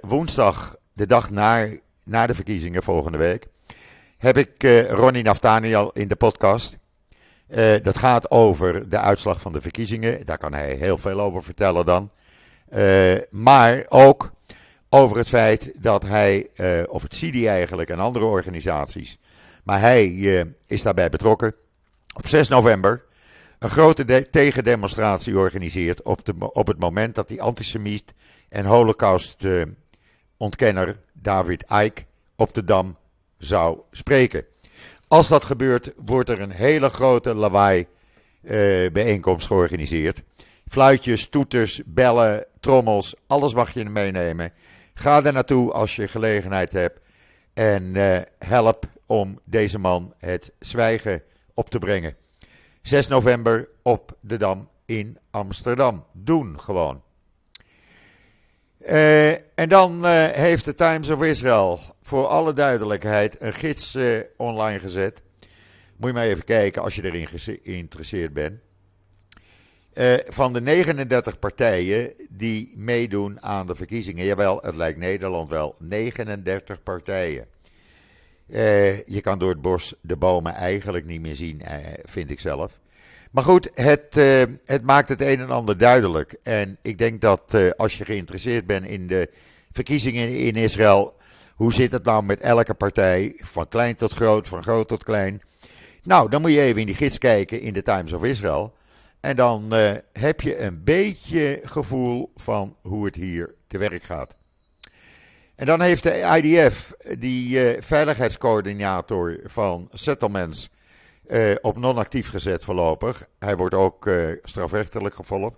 Woensdag, 0.00 0.76
de 0.92 1.06
dag 1.06 1.30
na, 1.30 1.68
na 2.04 2.26
de 2.26 2.34
verkiezingen 2.34 2.82
volgende 2.82 3.18
week, 3.18 3.46
heb 4.18 4.36
ik 4.36 4.62
Ronnie 4.90 5.22
Naftaniel 5.22 5.90
in 5.92 6.08
de 6.08 6.16
podcast. 6.16 6.78
dat 7.82 7.98
gaat 7.98 8.30
over 8.30 8.88
de 8.88 8.98
uitslag 8.98 9.40
van 9.40 9.52
de 9.52 9.60
verkiezingen. 9.60 10.26
Daar 10.26 10.38
kan 10.38 10.52
hij 10.52 10.74
heel 10.74 10.98
veel 10.98 11.20
over 11.20 11.42
vertellen 11.42 11.86
dan. 11.86 12.10
Uh, 12.74 13.18
maar 13.30 13.84
ook 13.88 14.32
over 14.88 15.16
het 15.16 15.28
feit 15.28 15.72
dat 15.74 16.02
hij, 16.02 16.48
uh, 16.56 16.82
of 16.88 17.02
het 17.02 17.14
CIDI 17.14 17.46
eigenlijk 17.46 17.90
en 17.90 17.98
andere 17.98 18.24
organisaties, 18.24 19.18
maar 19.64 19.80
hij 19.80 20.10
uh, 20.10 20.42
is 20.66 20.82
daarbij 20.82 21.10
betrokken, 21.10 21.54
op 22.14 22.26
6 22.26 22.48
november 22.48 23.04
een 23.60 23.70
grote 23.70 24.28
tegendemonstratie 24.30 25.38
organiseert 25.38 26.02
op, 26.02 26.24
de, 26.24 26.52
op 26.52 26.66
het 26.66 26.78
moment 26.78 27.14
dat 27.14 27.28
die 27.28 27.42
antisemiet 27.42 28.14
en 28.48 28.64
holocaust-ontkenner 28.64 31.00
David 31.12 31.64
Icke 31.70 32.02
op 32.36 32.54
de 32.54 32.64
Dam 32.64 32.96
zou 33.38 33.78
spreken. 33.90 34.44
Als 35.08 35.28
dat 35.28 35.44
gebeurt, 35.44 35.92
wordt 35.96 36.28
er 36.28 36.40
een 36.40 36.50
hele 36.50 36.88
grote 36.88 37.34
lawaai 37.34 37.86
bijeenkomst 38.92 39.46
georganiseerd. 39.46 40.22
Fluitjes, 40.66 41.28
toeters, 41.28 41.80
bellen, 41.84 42.46
trommels, 42.60 43.14
alles 43.26 43.54
mag 43.54 43.74
je 43.74 43.84
meenemen. 43.84 44.52
Ga 44.94 45.24
er 45.24 45.32
naartoe 45.32 45.72
als 45.72 45.96
je 45.96 46.08
gelegenheid 46.08 46.72
hebt. 46.72 47.00
En 47.54 47.94
uh, 47.94 48.18
help 48.38 48.84
om 49.06 49.40
deze 49.44 49.78
man 49.78 50.14
het 50.18 50.52
zwijgen 50.58 51.22
op 51.54 51.70
te 51.70 51.78
brengen. 51.78 52.16
6 52.82 53.08
november 53.08 53.68
op 53.82 54.16
de 54.20 54.36
Dam 54.36 54.68
in 54.86 55.18
Amsterdam. 55.30 56.04
Doen 56.12 56.60
gewoon. 56.60 57.02
Uh, 58.88 59.30
en 59.30 59.68
dan 59.68 60.04
uh, 60.04 60.26
heeft 60.26 60.64
de 60.64 60.74
Times 60.74 61.08
of 61.10 61.22
Israel 61.22 61.80
voor 62.02 62.26
alle 62.26 62.52
duidelijkheid 62.52 63.42
een 63.42 63.52
gids 63.52 63.98
online 64.36 64.78
gezet. 64.78 65.22
Moet 65.96 66.08
je 66.08 66.14
maar 66.14 66.24
even 66.24 66.44
kijken 66.44 66.82
als 66.82 66.94
je 66.94 67.04
erin 67.04 67.26
geïnteresseerd 67.26 68.32
bent. 68.32 68.60
Van 70.24 70.52
de 70.52 70.60
39 70.60 71.38
partijen 71.38 72.12
die 72.28 72.72
meedoen 72.76 73.42
aan 73.42 73.66
de 73.66 73.74
verkiezingen, 73.74 74.24
jawel, 74.24 74.58
het 74.62 74.74
lijkt 74.74 74.98
Nederland 74.98 75.48
wel, 75.48 75.74
39 75.78 76.82
partijen. 76.82 77.46
Uh, 78.52 79.02
je 79.02 79.20
kan 79.20 79.38
door 79.38 79.48
het 79.48 79.60
bos 79.60 79.94
de 80.00 80.16
bomen 80.16 80.54
eigenlijk 80.54 81.06
niet 81.06 81.20
meer 81.20 81.34
zien, 81.34 81.60
uh, 81.62 81.74
vind 82.04 82.30
ik 82.30 82.40
zelf. 82.40 82.78
Maar 83.30 83.44
goed, 83.44 83.70
het, 83.74 84.14
het, 84.64 84.82
maakt 84.82 85.08
het 85.08 85.20
een 85.20 85.40
en 85.40 85.50
ander 85.50 85.78
duidelijk. 85.78 86.36
En 86.42 86.78
ik 86.82 86.98
denk 86.98 87.20
dat 87.20 87.74
als 87.76 87.98
je 87.98 88.04
geïnteresseerd 88.04 88.66
bent 88.66 88.86
in 88.86 89.06
de 89.06 89.30
verkiezingen 89.70 90.38
in 90.38 90.54
Israël, 90.54 91.14
hoe 91.54 91.72
zit 91.72 91.92
het 91.92 92.04
nou 92.04 92.22
met 92.22 92.40
elke 92.40 92.74
partij, 92.74 93.32
van 93.36 93.68
klein 93.68 93.94
tot 93.94 94.12
groot, 94.12 94.48
van 94.48 94.62
groot 94.62 94.88
tot 94.88 95.04
klein. 95.04 95.42
Nou, 96.02 96.30
dan 96.30 96.40
moet 96.40 96.52
je 96.52 96.60
even 96.60 96.80
in 96.80 96.86
die 96.86 96.94
gids 96.94 97.18
kijken 97.18 97.60
in 97.60 97.72
de 97.72 97.82
Times 97.82 98.12
of 98.12 98.24
Israel. 98.24 98.74
En 99.20 99.36
dan 99.36 99.72
heb 100.12 100.40
je 100.40 100.58
een 100.58 100.84
beetje 100.84 101.60
gevoel 101.64 102.32
van 102.36 102.76
hoe 102.82 103.04
het 103.04 103.14
hier 103.14 103.54
te 103.66 103.78
werk 103.78 104.02
gaat. 104.02 104.36
En 105.60 105.66
dan 105.66 105.80
heeft 105.80 106.02
de 106.02 106.40
IDF, 106.42 106.92
die 107.18 107.74
uh, 107.74 107.82
veiligheidscoördinator 107.82 109.40
van 109.44 109.88
settlements, 109.92 110.70
uh, 111.26 111.54
op 111.60 111.78
non-actief 111.78 112.30
gezet 112.30 112.64
voorlopig. 112.64 113.26
Hij 113.38 113.56
wordt 113.56 113.74
ook 113.74 114.10
strafrechtelijk 114.42 115.14
gevolgd, 115.14 115.56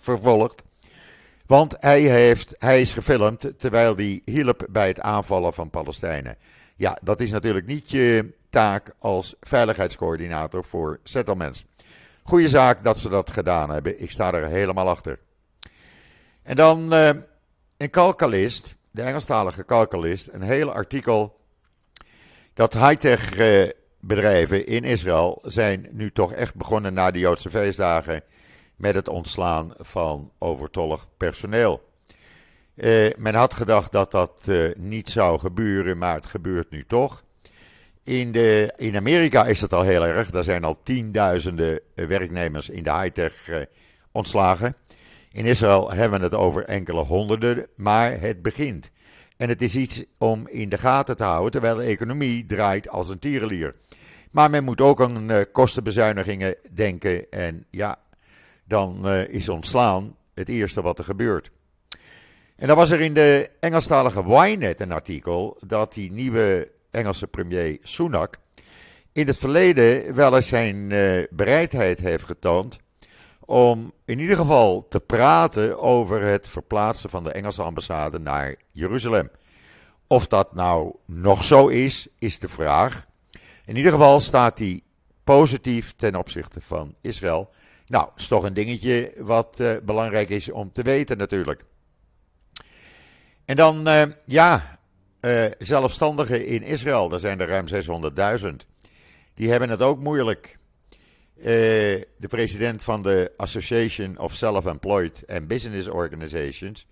vervolgd. 0.00 0.62
Want 1.46 1.76
hij, 1.78 2.00
heeft, 2.00 2.54
hij 2.58 2.80
is 2.80 2.92
gefilmd 2.92 3.52
terwijl 3.56 3.96
hij 3.96 4.22
hielp 4.24 4.66
bij 4.70 4.88
het 4.88 5.00
aanvallen 5.00 5.54
van 5.54 5.70
Palestijnen. 5.70 6.36
Ja, 6.76 6.98
dat 7.02 7.20
is 7.20 7.30
natuurlijk 7.30 7.66
niet 7.66 7.90
je 7.90 8.32
taak 8.50 8.90
als 8.98 9.34
veiligheidscoördinator 9.40 10.64
voor 10.64 11.00
settlements. 11.02 11.64
Goeie 12.22 12.48
zaak 12.48 12.84
dat 12.84 12.98
ze 12.98 13.08
dat 13.08 13.30
gedaan 13.30 13.70
hebben. 13.70 14.02
Ik 14.02 14.10
sta 14.10 14.32
er 14.32 14.46
helemaal 14.46 14.88
achter. 14.88 15.18
En 16.42 16.56
dan 16.56 16.92
een 17.76 17.90
Calcalist, 17.90 18.76
de 18.94 19.02
Engelstalige 19.02 19.64
Calcalist, 19.64 20.28
een 20.32 20.42
hele 20.42 20.72
artikel 20.72 21.36
dat 22.52 22.72
high-tech 22.72 23.38
uh, 23.38 23.70
bedrijven 24.00 24.66
in 24.66 24.84
Israël 24.84 25.42
zijn 25.42 25.88
nu 25.90 26.12
toch 26.12 26.32
echt 26.32 26.54
begonnen 26.54 26.94
na 26.94 27.10
de 27.10 27.18
Joodse 27.18 27.50
feestdagen 27.50 28.22
met 28.76 28.94
het 28.94 29.08
ontslaan 29.08 29.72
van 29.78 30.32
overtollig 30.38 31.06
personeel. 31.16 31.82
Uh, 32.74 33.10
men 33.16 33.34
had 33.34 33.54
gedacht 33.54 33.92
dat 33.92 34.10
dat 34.10 34.48
niet 34.76 35.10
zou 35.10 35.38
gebeuren, 35.38 35.98
maar 35.98 36.14
het 36.14 36.26
gebeurt 36.26 36.70
nu 36.70 36.84
toch. 36.86 37.22
In, 38.02 38.32
de, 38.32 38.72
in 38.76 38.96
Amerika 38.96 39.44
is 39.46 39.60
het 39.60 39.72
al 39.72 39.82
heel 39.82 40.06
erg. 40.06 40.30
Daar 40.30 40.44
zijn 40.44 40.64
al 40.64 40.82
tienduizenden 40.82 41.80
werknemers 41.94 42.68
in 42.68 42.82
de 42.82 42.92
high-tech 42.92 43.66
ontslagen. 44.12 44.76
In 45.34 45.46
Israël 45.46 45.92
hebben 45.92 46.18
we 46.18 46.24
het 46.24 46.34
over 46.34 46.64
enkele 46.64 47.04
honderden, 47.04 47.66
maar 47.76 48.20
het 48.20 48.42
begint. 48.42 48.90
En 49.36 49.48
het 49.48 49.62
is 49.62 49.76
iets 49.76 50.04
om 50.18 50.48
in 50.48 50.68
de 50.68 50.78
gaten 50.78 51.16
te 51.16 51.24
houden, 51.24 51.50
terwijl 51.50 51.76
de 51.76 51.82
economie 51.82 52.46
draait 52.46 52.88
als 52.88 53.08
een 53.08 53.18
tierenlier. 53.18 53.74
Maar 54.30 54.50
men 54.50 54.64
moet 54.64 54.80
ook 54.80 55.02
aan 55.02 55.30
uh, 55.30 55.40
kostenbezuinigingen 55.52 56.56
denken. 56.72 57.30
En 57.30 57.66
ja, 57.70 57.98
dan 58.64 59.08
uh, 59.08 59.28
is 59.28 59.48
ontslaan 59.48 60.16
het 60.34 60.48
eerste 60.48 60.82
wat 60.82 60.98
er 60.98 61.04
gebeurt. 61.04 61.50
En 62.56 62.66
dan 62.66 62.76
was 62.76 62.90
er 62.90 63.00
in 63.00 63.14
de 63.14 63.50
Engelstalige 63.60 64.22
Ynet 64.26 64.80
een 64.80 64.92
artikel 64.92 65.56
dat 65.66 65.92
die 65.94 66.12
nieuwe 66.12 66.70
Engelse 66.90 67.26
premier 67.26 67.78
Sunak 67.82 68.36
in 69.12 69.26
het 69.26 69.38
verleden 69.38 70.14
wel 70.14 70.36
eens 70.36 70.48
zijn 70.48 70.90
uh, 70.90 71.24
bereidheid 71.30 71.98
heeft 71.98 72.24
getoond 72.24 72.78
om 73.46 73.92
in 74.04 74.18
ieder 74.18 74.36
geval 74.36 74.86
te 74.88 75.00
praten 75.00 75.80
over 75.80 76.22
het 76.22 76.48
verplaatsen 76.48 77.10
van 77.10 77.24
de 77.24 77.32
Engelse 77.32 77.62
ambassade 77.62 78.18
naar 78.18 78.54
Jeruzalem. 78.70 79.30
Of 80.06 80.26
dat 80.26 80.54
nou 80.54 80.94
nog 81.06 81.44
zo 81.44 81.68
is, 81.68 82.08
is 82.18 82.38
de 82.38 82.48
vraag. 82.48 83.06
In 83.64 83.76
ieder 83.76 83.92
geval 83.92 84.20
staat 84.20 84.58
hij 84.58 84.80
positief 85.24 85.92
ten 85.96 86.14
opzichte 86.14 86.60
van 86.60 86.94
Israël. 87.00 87.50
Nou, 87.86 88.08
is 88.16 88.28
toch 88.28 88.44
een 88.44 88.54
dingetje 88.54 89.12
wat 89.18 89.56
uh, 89.60 89.76
belangrijk 89.84 90.28
is 90.28 90.50
om 90.50 90.72
te 90.72 90.82
weten 90.82 91.18
natuurlijk. 91.18 91.64
En 93.44 93.56
dan, 93.56 93.88
uh, 93.88 94.02
ja, 94.24 94.78
uh, 95.20 95.44
zelfstandigen 95.58 96.46
in 96.46 96.62
Israël, 96.62 97.08
daar 97.08 97.18
zijn 97.18 97.40
er 97.40 97.48
ruim 97.48 97.66
600.000. 98.42 98.48
Die 99.34 99.50
hebben 99.50 99.70
het 99.70 99.82
ook 99.82 99.98
moeilijk. 99.98 100.58
De 101.42 102.28
president 102.28 102.82
van 102.82 103.02
de 103.02 103.32
Association 103.36 104.18
of 104.18 104.34
Self-Employed 104.34 105.22
and 105.26 105.48
Business 105.48 105.88
Organizations 105.88 106.86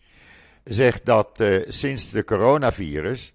zegt 0.64 1.05
dat 1.05 1.44
sinds 1.68 2.11
de 2.11 2.24
coronavirus 2.24 3.33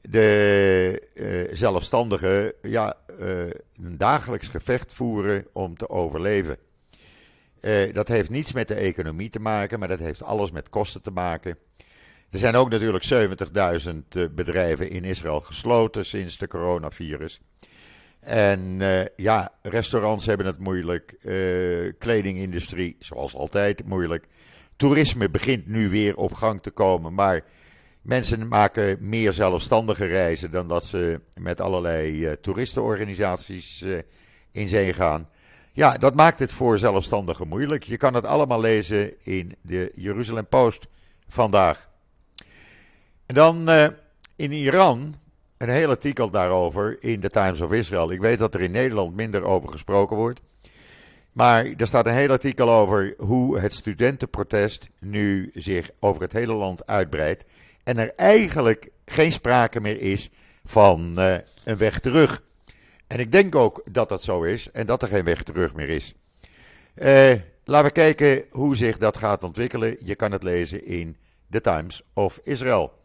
de 0.00 1.02
uh, 1.14 1.56
zelfstandigen 1.56 2.52
ja, 2.62 2.94
een 3.18 3.98
dagelijks 3.98 4.48
gevecht 4.48 4.92
voeren 4.94 5.46
om 5.52 5.76
te 5.76 5.88
overleven. 5.88 6.56
Dat 7.92 8.08
heeft 8.08 8.30
niets 8.30 8.52
met 8.52 8.68
de 8.68 8.74
economie 8.74 9.30
te 9.30 9.40
maken, 9.40 9.78
maar 9.78 9.88
dat 9.88 9.98
heeft 9.98 10.22
alles 10.22 10.50
met 10.50 10.68
kosten 10.68 11.02
te 11.02 11.10
maken. 11.10 11.58
Er 12.30 12.38
zijn 12.38 12.54
ook 12.54 12.70
natuurlijk 12.70 13.04
70.000 13.84 14.32
bedrijven 14.34 14.90
in 14.90 15.04
Israël 15.04 15.40
gesloten 15.40 16.06
sinds 16.06 16.38
de 16.38 16.46
coronavirus. 16.46 17.40
En 18.28 18.80
ja, 19.16 19.52
restaurants 19.62 20.26
hebben 20.26 20.46
het 20.46 20.58
moeilijk. 20.58 21.16
kledingindustrie, 21.98 22.96
zoals 22.98 23.34
altijd, 23.34 23.84
moeilijk. 23.84 24.26
Toerisme 24.76 25.30
begint 25.30 25.66
nu 25.66 25.90
weer 25.90 26.16
op 26.16 26.32
gang 26.32 26.62
te 26.62 26.70
komen, 26.70 27.14
maar 27.14 27.44
Mensen 28.08 28.48
maken 28.48 28.96
meer 29.00 29.32
zelfstandige 29.32 30.04
reizen 30.04 30.50
dan 30.50 30.68
dat 30.68 30.84
ze 30.84 31.20
met 31.40 31.60
allerlei 31.60 32.26
uh, 32.26 32.32
toeristenorganisaties 32.32 33.84
in 34.52 34.68
zee 34.68 34.92
gaan. 34.92 35.28
Ja, 35.72 35.98
dat 35.98 36.14
maakt 36.14 36.38
het 36.38 36.52
voor 36.52 36.78
zelfstandigen 36.78 37.48
moeilijk. 37.48 37.82
Je 37.82 37.96
kan 37.96 38.14
het 38.14 38.24
allemaal 38.24 38.60
lezen 38.60 39.24
in 39.24 39.56
de 39.62 39.92
Jeruzalem 39.94 40.46
Post 40.46 40.86
vandaag. 41.28 41.88
En 43.26 43.34
dan 43.34 43.68
in 44.36 44.52
Iran, 44.52 45.14
een 45.58 45.68
heel 45.68 45.88
artikel 45.88 46.30
daarover 46.30 46.96
in 47.00 47.20
de 47.20 47.30
Times 47.30 47.60
of 47.60 47.72
Israel. 47.72 48.12
Ik 48.12 48.20
weet 48.20 48.38
dat 48.38 48.54
er 48.54 48.60
in 48.60 48.70
Nederland 48.70 49.14
minder 49.14 49.44
over 49.44 49.68
gesproken 49.68 50.16
wordt. 50.16 50.40
Maar 51.32 51.66
er 51.76 51.86
staat 51.86 52.06
een 52.06 52.14
heel 52.14 52.30
artikel 52.30 52.70
over 52.70 53.14
hoe 53.18 53.58
het 53.58 53.74
studentenprotest 53.74 54.88
nu 54.98 55.50
zich 55.54 55.90
over 56.00 56.22
het 56.22 56.32
hele 56.32 56.52
land 56.52 56.86
uitbreidt 56.86 57.44
en 57.84 57.98
er 57.98 58.12
eigenlijk 58.16 58.88
geen 59.04 59.32
sprake 59.32 59.80
meer 59.80 60.00
is 60.00 60.30
van 60.64 61.14
uh, 61.18 61.34
een 61.64 61.76
weg 61.76 62.00
terug. 62.00 62.42
En 63.06 63.18
ik 63.18 63.32
denk 63.32 63.54
ook 63.54 63.82
dat 63.90 64.08
dat 64.08 64.22
zo 64.22 64.42
is 64.42 64.70
en 64.70 64.86
dat 64.86 65.02
er 65.02 65.08
geen 65.08 65.24
weg 65.24 65.42
terug 65.42 65.74
meer 65.74 65.88
is. 65.88 66.14
Uh, 66.94 67.32
laten 67.64 67.86
we 67.86 67.92
kijken 67.92 68.44
hoe 68.50 68.76
zich 68.76 68.98
dat 68.98 69.16
gaat 69.16 69.42
ontwikkelen. 69.42 69.96
Je 70.04 70.14
kan 70.14 70.32
het 70.32 70.42
lezen 70.42 70.86
in 70.86 71.16
The 71.50 71.60
Times 71.60 72.02
of 72.12 72.40
Israel. 72.42 72.97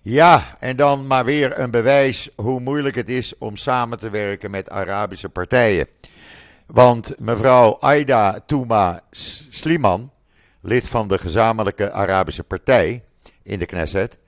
Ja, 0.00 0.56
en 0.60 0.76
dan 0.76 1.06
maar 1.06 1.24
weer 1.24 1.58
een 1.58 1.70
bewijs 1.70 2.30
hoe 2.36 2.60
moeilijk 2.60 2.94
het 2.94 3.08
is 3.08 3.38
om 3.38 3.56
samen 3.56 3.98
te 3.98 4.10
werken 4.10 4.50
met 4.50 4.70
Arabische 4.70 5.28
partijen. 5.28 5.86
Want 6.66 7.18
mevrouw 7.18 7.76
Aida 7.80 8.40
Touma 8.46 9.00
Sliman, 9.48 10.12
lid 10.60 10.88
van 10.88 11.08
de 11.08 11.18
gezamenlijke 11.18 11.92
Arabische 11.92 12.44
Partij, 12.44 13.04
in 13.42 13.58
de 13.58 13.66
Knesset. 13.66 14.18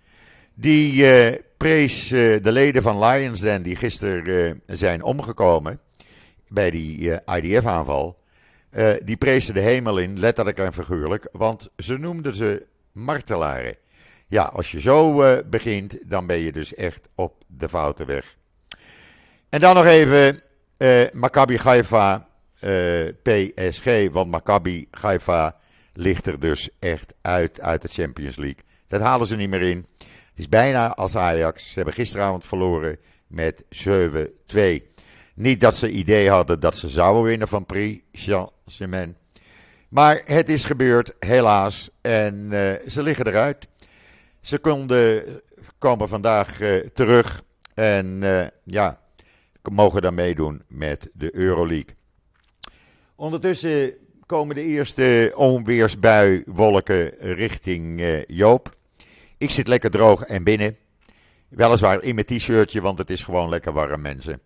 Die 0.54 0.92
uh, 0.92 1.35
prees 1.56 2.12
uh, 2.12 2.42
de 2.42 2.52
leden 2.52 2.83
van 2.83 3.04
Lions 3.04 3.40
Den 3.40 3.62
die 3.62 3.76
gisteren 3.76 4.28
uh, 4.28 4.54
zijn 4.66 5.02
omgekomen 5.02 5.80
bij 6.48 6.70
die 6.70 7.20
IDF-aanval. 7.24 8.18
die 9.04 9.16
prezen 9.16 9.54
de 9.54 9.61
hemel 9.61 9.98
in, 9.98 10.18
letterlijk 10.18 10.59
en 10.59 10.72
figuurlijk, 10.72 11.28
want 11.33 11.68
ze 11.76 11.98
noemden 11.98 12.35
ze 12.35 12.66
martelaren. 12.92 13.76
Ja, 14.31 14.43
als 14.43 14.71
je 14.71 14.81
zo 14.81 15.23
begint, 15.47 15.99
dan 16.07 16.27
ben 16.27 16.38
je 16.38 16.53
dus 16.53 16.75
echt 16.75 17.09
op 17.14 17.45
de 17.47 17.69
foute 17.69 18.05
weg. 18.05 18.37
En 19.49 19.61
dan 19.61 19.75
nog 19.75 19.85
even 19.85 20.43
Maccabi 21.12 21.57
Haifa 21.57 22.29
PSG, 23.23 24.11
want 24.11 24.31
Maccabi 24.31 24.88
Haifa 24.90 25.57
ligt 25.93 26.27
er 26.27 26.40
dus 26.40 26.69
echt 26.79 27.14
uit 27.21 27.61
uit 27.61 27.83
de 27.83 27.88
Champions 27.88 28.37
League. 28.37 28.62
Dat 28.87 29.01
halen 29.01 29.27
ze 29.27 29.37
niet 29.37 29.51
meer 29.51 29.62
in. 29.62 29.87
Het 29.99 30.38
is 30.38 30.49
bijna 30.49 30.95
als 30.95 31.16
Ajax. 31.16 31.66
Ze 31.66 31.75
hebben 31.75 31.95
gisteravond 31.95 32.45
verloren 32.45 32.99
met 33.27 33.64
7-2. 33.64 34.90
Niet 35.35 35.61
dat 35.61 35.77
ze 35.77 35.90
idee 35.90 36.31
hadden 36.31 36.61
dat 36.61 36.77
ze 36.77 36.88
zouden 36.88 37.23
winnen 37.23 37.49
van 37.49 37.66
Prix 37.66 38.05
Saint-Germain. 38.12 39.16
Maar 39.88 40.21
het 40.25 40.49
is 40.49 40.64
gebeurd, 40.64 41.12
helaas. 41.19 41.90
En 42.01 42.49
uh, 42.51 42.73
ze 42.87 43.03
liggen 43.03 43.27
eruit. 43.27 43.69
Ze 44.40 44.59
konden, 44.59 45.24
komen 45.79 46.09
vandaag 46.09 46.61
uh, 46.61 46.87
terug. 46.87 47.42
En 47.74 48.22
uh, 48.22 48.46
ja, 48.64 49.00
mogen 49.70 50.03
dan 50.03 50.14
meedoen 50.14 50.62
met 50.68 51.11
de 51.12 51.35
Euroleague. 51.35 51.96
Ondertussen 53.16 53.94
komen 54.26 54.55
de 54.55 54.62
eerste 54.62 55.33
onweersbuiwolken 55.37 57.14
richting 57.18 58.03
Joop. 58.26 58.68
Ik 59.38 59.50
zit 59.50 59.68
lekker 59.68 59.90
droog 59.90 60.22
en 60.22 60.44
binnen. 60.44 60.76
Weliswaar 61.48 62.03
in 62.03 62.14
mijn 62.14 62.26
t-shirtje, 62.26 62.81
want 62.81 62.98
het 62.98 63.11
is 63.11 63.22
gewoon 63.22 63.48
lekker 63.48 63.72
warm, 63.72 64.00
mensen. 64.00 64.40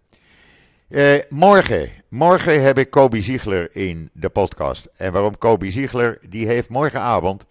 Morgen, 1.28 1.90
morgen 2.08 2.62
heb 2.62 2.78
ik 2.78 2.90
Kobe 2.90 3.20
Ziegler 3.20 3.76
in 3.76 4.10
de 4.12 4.28
podcast. 4.28 4.88
En 4.96 5.12
waarom 5.12 5.38
Kobe 5.38 5.70
Ziegler? 5.70 6.18
Die 6.28 6.46
heeft 6.46 6.68
morgenavond 6.68 7.46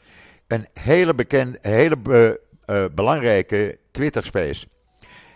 een 0.54 0.68
hele, 0.74 1.16
bekend, 1.16 1.58
hele 1.62 2.40
uh, 2.66 2.86
belangrijke 2.96 3.78
Twitter 3.92 4.26
Space. 4.26 4.68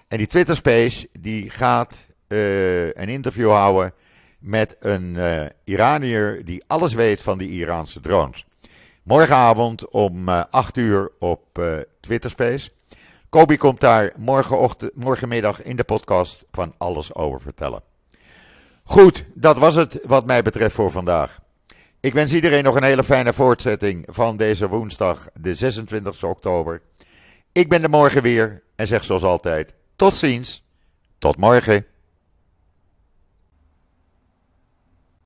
En 0.08 0.18
die 0.18 0.28
Twitter 0.28 0.56
Space 0.56 1.08
die 1.20 1.50
gaat 1.50 2.08
uh, 2.28 2.86
een 2.86 3.10
interview 3.10 3.50
houden 3.50 3.94
met 4.40 4.76
een 4.80 5.18
Iranier 5.64 6.46
die 6.46 6.64
alles 6.68 6.94
weet 6.94 7.22
van 7.22 7.38
die 7.38 7.50
Iraanse 7.50 8.00
drones. 8.00 8.46
Morgenavond 9.04 9.90
om 9.90 10.30
8 10.30 10.78
uur 10.78 11.12
op 11.20 11.62
Twitterspace. 12.00 12.70
Kobi 13.30 13.58
komt 13.58 13.80
daar 13.80 14.14
morgenochtend, 14.18 14.92
morgenmiddag 14.96 15.62
in 15.64 15.76
de 15.76 15.84
podcast 15.84 16.44
van 16.52 16.74
alles 16.78 17.16
over 17.16 17.42
vertellen. 17.42 17.82
Goed, 18.84 19.26
dat 19.34 19.58
was 19.58 19.76
het 19.76 20.00
wat 20.04 20.26
mij 20.26 20.42
betreft 20.42 20.76
voor 20.76 20.92
vandaag. 20.92 21.40
Ik 22.00 22.14
wens 22.14 22.34
iedereen 22.34 22.64
nog 22.64 22.76
een 22.76 22.84
hele 22.84 23.04
fijne 23.04 23.34
voortzetting 23.34 24.08
van 24.10 24.38
deze 24.38 24.68
woensdag, 24.68 25.28
de 25.34 25.56
26 25.56 26.24
oktober. 26.24 26.82
Ik 27.52 27.70
ben 27.70 27.84
er 27.84 27.90
morgen 27.90 28.22
weer 28.22 28.64
en 28.76 28.88
zeg 28.88 29.04
zoals 29.04 29.24
altijd: 29.24 29.74
tot 29.96 30.16
ziens, 30.16 30.64
tot 31.18 31.38
morgen. 31.38 31.86